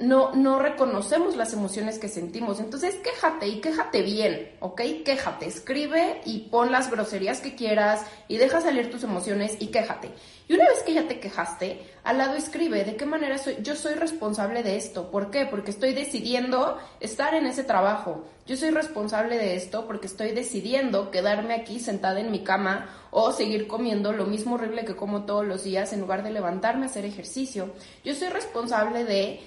no, 0.00 0.34
no 0.34 0.58
reconocemos 0.58 1.36
las 1.36 1.52
emociones 1.52 1.98
que 1.98 2.08
sentimos. 2.08 2.58
Entonces, 2.58 2.96
quéjate 2.96 3.48
y 3.48 3.60
quéjate 3.60 4.02
bien, 4.02 4.50
¿ok? 4.60 4.80
Quéjate, 5.04 5.46
escribe 5.46 6.20
y 6.24 6.48
pon 6.50 6.72
las 6.72 6.90
groserías 6.90 7.40
que 7.40 7.54
quieras 7.54 8.04
y 8.26 8.38
deja 8.38 8.60
salir 8.60 8.90
tus 8.90 9.04
emociones 9.04 9.56
y 9.60 9.68
quéjate. 9.68 10.10
Y 10.48 10.54
una 10.54 10.68
vez 10.68 10.82
que 10.82 10.94
ya 10.94 11.06
te 11.06 11.20
quejaste, 11.20 11.80
al 12.02 12.18
lado 12.18 12.34
escribe 12.34 12.82
de 12.82 12.96
qué 12.96 13.06
manera 13.06 13.38
soy, 13.38 13.58
yo 13.62 13.76
soy 13.76 13.94
responsable 13.94 14.64
de 14.64 14.76
esto. 14.76 15.10
¿Por 15.10 15.30
qué? 15.30 15.46
Porque 15.46 15.70
estoy 15.70 15.92
decidiendo 15.92 16.78
estar 16.98 17.34
en 17.34 17.46
ese 17.46 17.62
trabajo. 17.62 18.24
Yo 18.46 18.56
soy 18.56 18.70
responsable 18.70 19.38
de 19.38 19.54
esto 19.54 19.86
porque 19.86 20.08
estoy 20.08 20.32
decidiendo 20.32 21.12
quedarme 21.12 21.54
aquí 21.54 21.78
sentada 21.78 22.18
en 22.18 22.32
mi 22.32 22.42
cama 22.42 22.88
o 23.12 23.30
seguir 23.30 23.68
comiendo 23.68 24.12
lo 24.12 24.26
mismo 24.26 24.56
horrible 24.56 24.84
que 24.84 24.96
como 24.96 25.24
todos 25.24 25.46
los 25.46 25.62
días 25.62 25.92
en 25.92 26.00
lugar 26.00 26.24
de 26.24 26.32
levantarme 26.32 26.86
a 26.86 26.88
hacer 26.88 27.04
ejercicio. 27.04 27.70
Yo 28.02 28.14
soy 28.16 28.28
responsable 28.28 29.04
de 29.04 29.40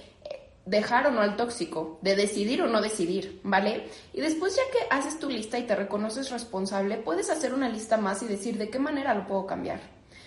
dejar 0.66 1.06
o 1.06 1.10
no 1.10 1.20
al 1.20 1.36
tóxico, 1.36 1.98
de 2.02 2.16
decidir 2.16 2.62
o 2.62 2.68
no 2.68 2.80
decidir, 2.80 3.40
¿vale? 3.44 3.88
Y 4.12 4.20
después 4.20 4.56
ya 4.56 4.62
que 4.72 4.86
haces 4.90 5.18
tu 5.18 5.28
lista 5.28 5.58
y 5.58 5.64
te 5.64 5.76
reconoces 5.76 6.30
responsable, 6.30 6.96
puedes 6.96 7.30
hacer 7.30 7.52
una 7.52 7.68
lista 7.68 7.96
más 7.96 8.22
y 8.22 8.26
decir 8.26 8.56
de 8.56 8.70
qué 8.70 8.78
manera 8.78 9.14
lo 9.14 9.26
puedo 9.26 9.46
cambiar. 9.46 9.80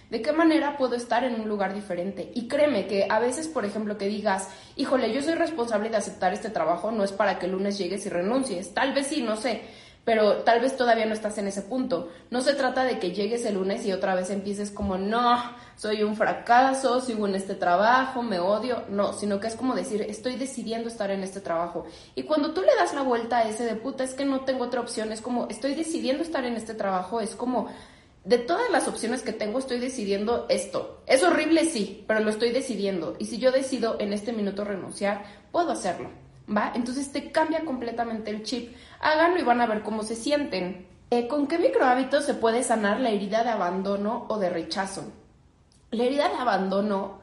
¿De 0.09 0.21
qué 0.21 0.31
manera 0.31 0.77
puedo 0.77 0.95
estar 0.95 1.25
en 1.25 1.41
un 1.41 1.49
lugar 1.49 1.73
diferente? 1.73 2.31
Y 2.33 2.47
créeme 2.47 2.87
que 2.87 3.07
a 3.09 3.19
veces, 3.19 3.49
por 3.49 3.65
ejemplo, 3.65 3.97
que 3.97 4.07
digas, 4.07 4.47
híjole, 4.77 5.11
yo 5.11 5.21
soy 5.21 5.33
responsable 5.33 5.89
de 5.89 5.97
aceptar 5.97 6.31
este 6.31 6.49
trabajo, 6.49 6.91
no 6.91 7.03
es 7.03 7.11
para 7.11 7.39
que 7.39 7.45
el 7.45 7.51
lunes 7.51 7.77
llegues 7.77 8.05
y 8.05 8.09
renuncies. 8.09 8.73
Tal 8.73 8.93
vez 8.93 9.07
sí, 9.07 9.21
no 9.21 9.35
sé, 9.35 9.63
pero 10.07 10.37
tal 10.43 10.61
vez 10.61 10.77
todavía 10.77 11.05
no 11.05 11.13
estás 11.13 11.37
en 11.37 11.47
ese 11.47 11.63
punto. 11.63 12.07
No 12.31 12.39
se 12.39 12.53
trata 12.53 12.85
de 12.85 12.97
que 12.97 13.11
llegues 13.11 13.43
el 13.43 13.55
lunes 13.55 13.85
y 13.85 13.91
otra 13.91 14.15
vez 14.15 14.29
empieces 14.29 14.71
como, 14.71 14.97
no, 14.97 15.37
soy 15.75 16.01
un 16.01 16.15
fracaso, 16.15 17.01
sigo 17.01 17.27
en 17.27 17.35
este 17.35 17.55
trabajo, 17.55 18.23
me 18.23 18.39
odio. 18.39 18.83
No, 18.87 19.11
sino 19.11 19.41
que 19.41 19.47
es 19.47 19.55
como 19.55 19.75
decir, 19.75 20.01
estoy 20.03 20.37
decidiendo 20.37 20.87
estar 20.87 21.11
en 21.11 21.23
este 21.23 21.41
trabajo. 21.41 21.87
Y 22.15 22.23
cuando 22.23 22.53
tú 22.53 22.61
le 22.61 22.73
das 22.79 22.93
la 22.93 23.01
vuelta 23.01 23.39
a 23.39 23.49
ese 23.49 23.65
de 23.65 23.75
puta, 23.75 24.05
es 24.05 24.13
que 24.13 24.23
no 24.23 24.45
tengo 24.45 24.63
otra 24.63 24.79
opción, 24.79 25.11
es 25.11 25.19
como, 25.19 25.49
estoy 25.49 25.75
decidiendo 25.75 26.23
estar 26.23 26.45
en 26.45 26.55
este 26.55 26.73
trabajo, 26.73 27.19
es 27.19 27.35
como, 27.35 27.67
de 28.23 28.37
todas 28.37 28.71
las 28.71 28.87
opciones 28.87 29.23
que 29.23 29.33
tengo, 29.33 29.59
estoy 29.59 29.79
decidiendo 29.79 30.45
esto. 30.47 31.01
Es 31.05 31.21
horrible, 31.21 31.65
sí, 31.65 32.05
pero 32.07 32.21
lo 32.21 32.29
estoy 32.29 32.53
decidiendo. 32.53 33.17
Y 33.19 33.25
si 33.25 33.39
yo 33.39 33.51
decido 33.51 33.97
en 33.99 34.13
este 34.13 34.31
minuto 34.31 34.63
renunciar, 34.63 35.25
puedo 35.51 35.71
hacerlo. 35.71 36.26
¿Va? 36.55 36.71
Entonces 36.75 37.11
te 37.11 37.31
cambia 37.31 37.65
completamente 37.65 38.31
el 38.31 38.43
chip. 38.43 38.75
Háganlo 38.99 39.39
y 39.39 39.43
van 39.43 39.61
a 39.61 39.67
ver 39.67 39.83
cómo 39.83 40.03
se 40.03 40.15
sienten. 40.15 40.87
Eh, 41.09 41.27
¿Con 41.27 41.47
qué 41.47 41.57
microhábitos 41.57 42.25
se 42.25 42.33
puede 42.33 42.63
sanar 42.63 42.99
la 42.99 43.09
herida 43.09 43.43
de 43.43 43.49
abandono 43.49 44.25
o 44.29 44.39
de 44.39 44.49
rechazo? 44.49 45.05
La 45.91 46.03
herida 46.03 46.27
de 46.27 46.35
abandono, 46.35 47.19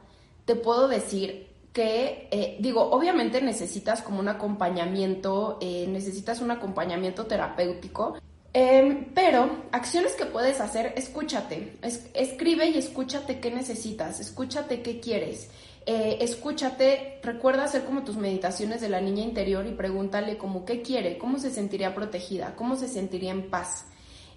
te 0.47 0.55
puedo 0.55 0.89
decir 0.89 1.49
que, 1.75 2.29
eh, 2.31 2.57
digo, 2.61 2.91
obviamente 2.91 3.43
necesitas 3.43 4.01
como 4.01 4.21
un 4.21 4.29
acompañamiento, 4.29 5.59
eh, 5.61 5.87
necesitas 5.89 6.41
un 6.41 6.51
acompañamiento 6.51 7.27
terapéutico, 7.27 8.17
em, 8.53 9.13
pero 9.13 9.65
acciones 9.73 10.13
que 10.13 10.25
puedes 10.25 10.61
hacer, 10.61 10.95
escúchate, 10.97 11.77
escribe 12.15 12.69
y 12.69 12.79
escúchate 12.79 13.41
qué 13.41 13.51
necesitas, 13.51 14.21
escúchate 14.21 14.83
qué 14.83 15.01
quieres. 15.01 15.51
Eh, 15.87 16.19
escúchate, 16.23 17.21
recuerda 17.23 17.65
hacer 17.65 17.85
como 17.85 18.05
tus 18.05 18.17
meditaciones 18.17 18.81
de 18.81 18.89
la 18.89 19.03
niña 19.03 19.23
interior 19.23 19.67
y 19.67 19.73
pregúntale 19.73 20.39
como 20.39 20.65
qué 20.65 20.81
quiere, 20.81 21.19
cómo 21.19 21.39
se 21.39 21.51
sentiría 21.51 21.95
protegida, 21.95 22.55
cómo 22.57 22.77
se 22.77 22.89
sentiría 22.89 23.33
en 23.33 23.51
paz. 23.51 23.85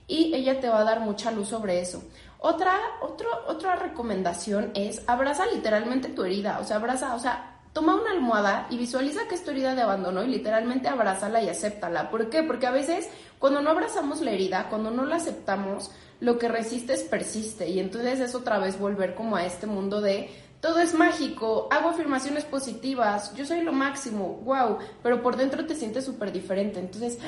Y 0.08 0.34
ella 0.36 0.60
te 0.60 0.70
va 0.70 0.80
a 0.80 0.84
dar 0.84 1.00
mucha 1.00 1.32
luz 1.32 1.50
sobre 1.50 1.80
eso. 1.80 2.04
Otra, 2.40 2.78
otro, 3.02 3.30
otra 3.48 3.78
recomendación 3.78 4.72
es 4.76 5.02
abraza 5.08 5.46
literalmente 5.46 6.10
tu 6.10 6.24
herida, 6.24 6.60
o 6.60 6.66
sea, 6.66 6.78
abraza, 6.78 7.16
o 7.16 7.20
sea, 7.20 7.58
toma 7.74 7.96
una 7.96 8.12
almohada 8.12 8.68
y 8.70 8.78
visualiza 8.78 9.28
que 9.30 9.36
es 9.36 9.44
tu 9.44 9.52
herida 9.52 9.76
de 9.76 9.84
abandono 9.84 10.24
y 10.24 10.28
literalmente 10.28 10.88
abrázala 10.88 11.42
y 11.42 11.50
acéptala. 11.50 12.10
¿Por 12.10 12.30
qué? 12.30 12.44
Porque 12.44 12.68
a 12.68 12.72
veces 12.72 13.10
cuando 13.40 13.62
no 13.62 13.70
abrazamos 13.70 14.20
la 14.22 14.32
herida, 14.32 14.68
cuando 14.70 14.92
no 14.92 15.06
la 15.06 15.18
aceptamos, 15.18 15.92
lo 16.20 16.40
que 16.40 16.48
resistes 16.48 17.04
persiste 17.04 17.70
y 17.70 17.80
entonces 17.80 18.20
es 18.20 18.34
otra 18.34 18.58
vez 18.58 18.80
volver 18.80 19.14
como 19.14 19.36
a 19.36 19.46
este 19.46 19.68
mundo 19.68 20.02
de 20.02 20.32
todo 20.60 20.80
es 20.80 20.96
mágico, 20.96 21.68
hago 21.72 21.90
afirmaciones 21.90 22.44
positivas, 22.44 23.34
yo 23.36 23.46
soy 23.46 23.62
lo 23.62 23.74
máximo, 23.74 24.42
wow, 24.44 24.80
pero 25.04 25.22
por 25.22 25.38
dentro 25.38 25.66
te 25.66 25.76
sientes 25.76 26.04
súper 26.04 26.32
diferente. 26.32 26.80
Entonces, 26.80 27.20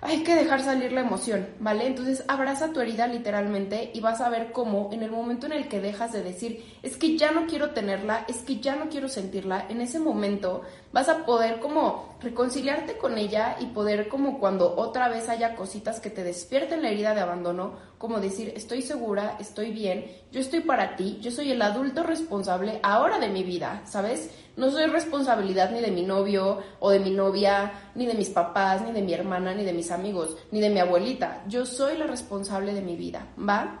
hay 0.00 0.24
que 0.24 0.34
dejar 0.34 0.62
salir 0.62 0.92
la 0.92 1.02
emoción, 1.02 1.46
¿vale? 1.60 1.86
Entonces, 1.86 2.24
abraza 2.26 2.72
tu 2.72 2.80
herida 2.80 3.06
literalmente 3.06 3.92
y 3.94 4.00
vas 4.00 4.20
a 4.20 4.28
ver 4.28 4.50
cómo 4.50 4.90
en 4.92 5.04
el 5.04 5.12
momento 5.12 5.46
en 5.46 5.52
el 5.52 5.68
que 5.68 5.80
dejas 5.80 6.12
de 6.12 6.24
decir, 6.24 6.64
es 6.82 6.96
que 6.96 7.16
ya 7.16 7.30
no 7.30 7.46
quiero 7.46 7.70
tenerla, 7.70 8.24
es 8.28 8.38
que 8.38 8.58
ya 8.58 8.74
no 8.74 8.88
quiero 8.88 9.08
sentirla, 9.08 9.66
en 9.68 9.80
ese 9.80 10.00
momento 10.00 10.62
vas 10.92 11.08
a 11.08 11.24
poder 11.24 11.58
como 11.60 12.16
reconciliarte 12.20 12.98
con 12.98 13.18
ella 13.18 13.56
y 13.60 13.66
poder 13.66 14.08
como 14.08 14.38
cuando 14.38 14.76
otra 14.76 15.08
vez 15.08 15.28
haya 15.28 15.56
cositas 15.56 16.00
que 16.00 16.10
te 16.10 16.22
despierten 16.22 16.82
la 16.82 16.90
herida 16.90 17.14
de 17.14 17.20
abandono, 17.20 17.74
como 17.98 18.20
decir, 18.20 18.52
estoy 18.54 18.82
segura, 18.82 19.36
estoy 19.40 19.72
bien, 19.72 20.06
yo 20.30 20.40
estoy 20.40 20.60
para 20.60 20.96
ti, 20.96 21.18
yo 21.20 21.30
soy 21.30 21.50
el 21.50 21.62
adulto 21.62 22.02
responsable 22.02 22.80
ahora 22.82 23.18
de 23.18 23.28
mi 23.28 23.42
vida, 23.42 23.82
¿sabes? 23.84 24.30
No 24.56 24.70
soy 24.70 24.86
responsabilidad 24.86 25.70
ni 25.70 25.80
de 25.80 25.90
mi 25.90 26.02
novio 26.02 26.58
o 26.78 26.90
de 26.90 27.00
mi 27.00 27.10
novia, 27.10 27.72
ni 27.94 28.06
de 28.06 28.14
mis 28.14 28.28
papás, 28.28 28.82
ni 28.82 28.92
de 28.92 29.02
mi 29.02 29.14
hermana, 29.14 29.54
ni 29.54 29.64
de 29.64 29.72
mis 29.72 29.90
amigos, 29.90 30.36
ni 30.50 30.60
de 30.60 30.68
mi 30.68 30.80
abuelita. 30.80 31.42
Yo 31.48 31.64
soy 31.64 31.96
la 31.96 32.06
responsable 32.06 32.74
de 32.74 32.82
mi 32.82 32.96
vida, 32.96 33.26
¿va? 33.38 33.78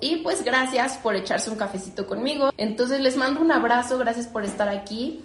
Y 0.00 0.18
pues 0.18 0.44
gracias 0.44 0.96
por 0.98 1.16
echarse 1.16 1.50
un 1.50 1.56
cafecito 1.56 2.06
conmigo. 2.06 2.50
Entonces 2.56 3.00
les 3.00 3.16
mando 3.16 3.40
un 3.40 3.50
abrazo, 3.50 3.98
gracias 3.98 4.28
por 4.28 4.44
estar 4.44 4.68
aquí. 4.68 5.24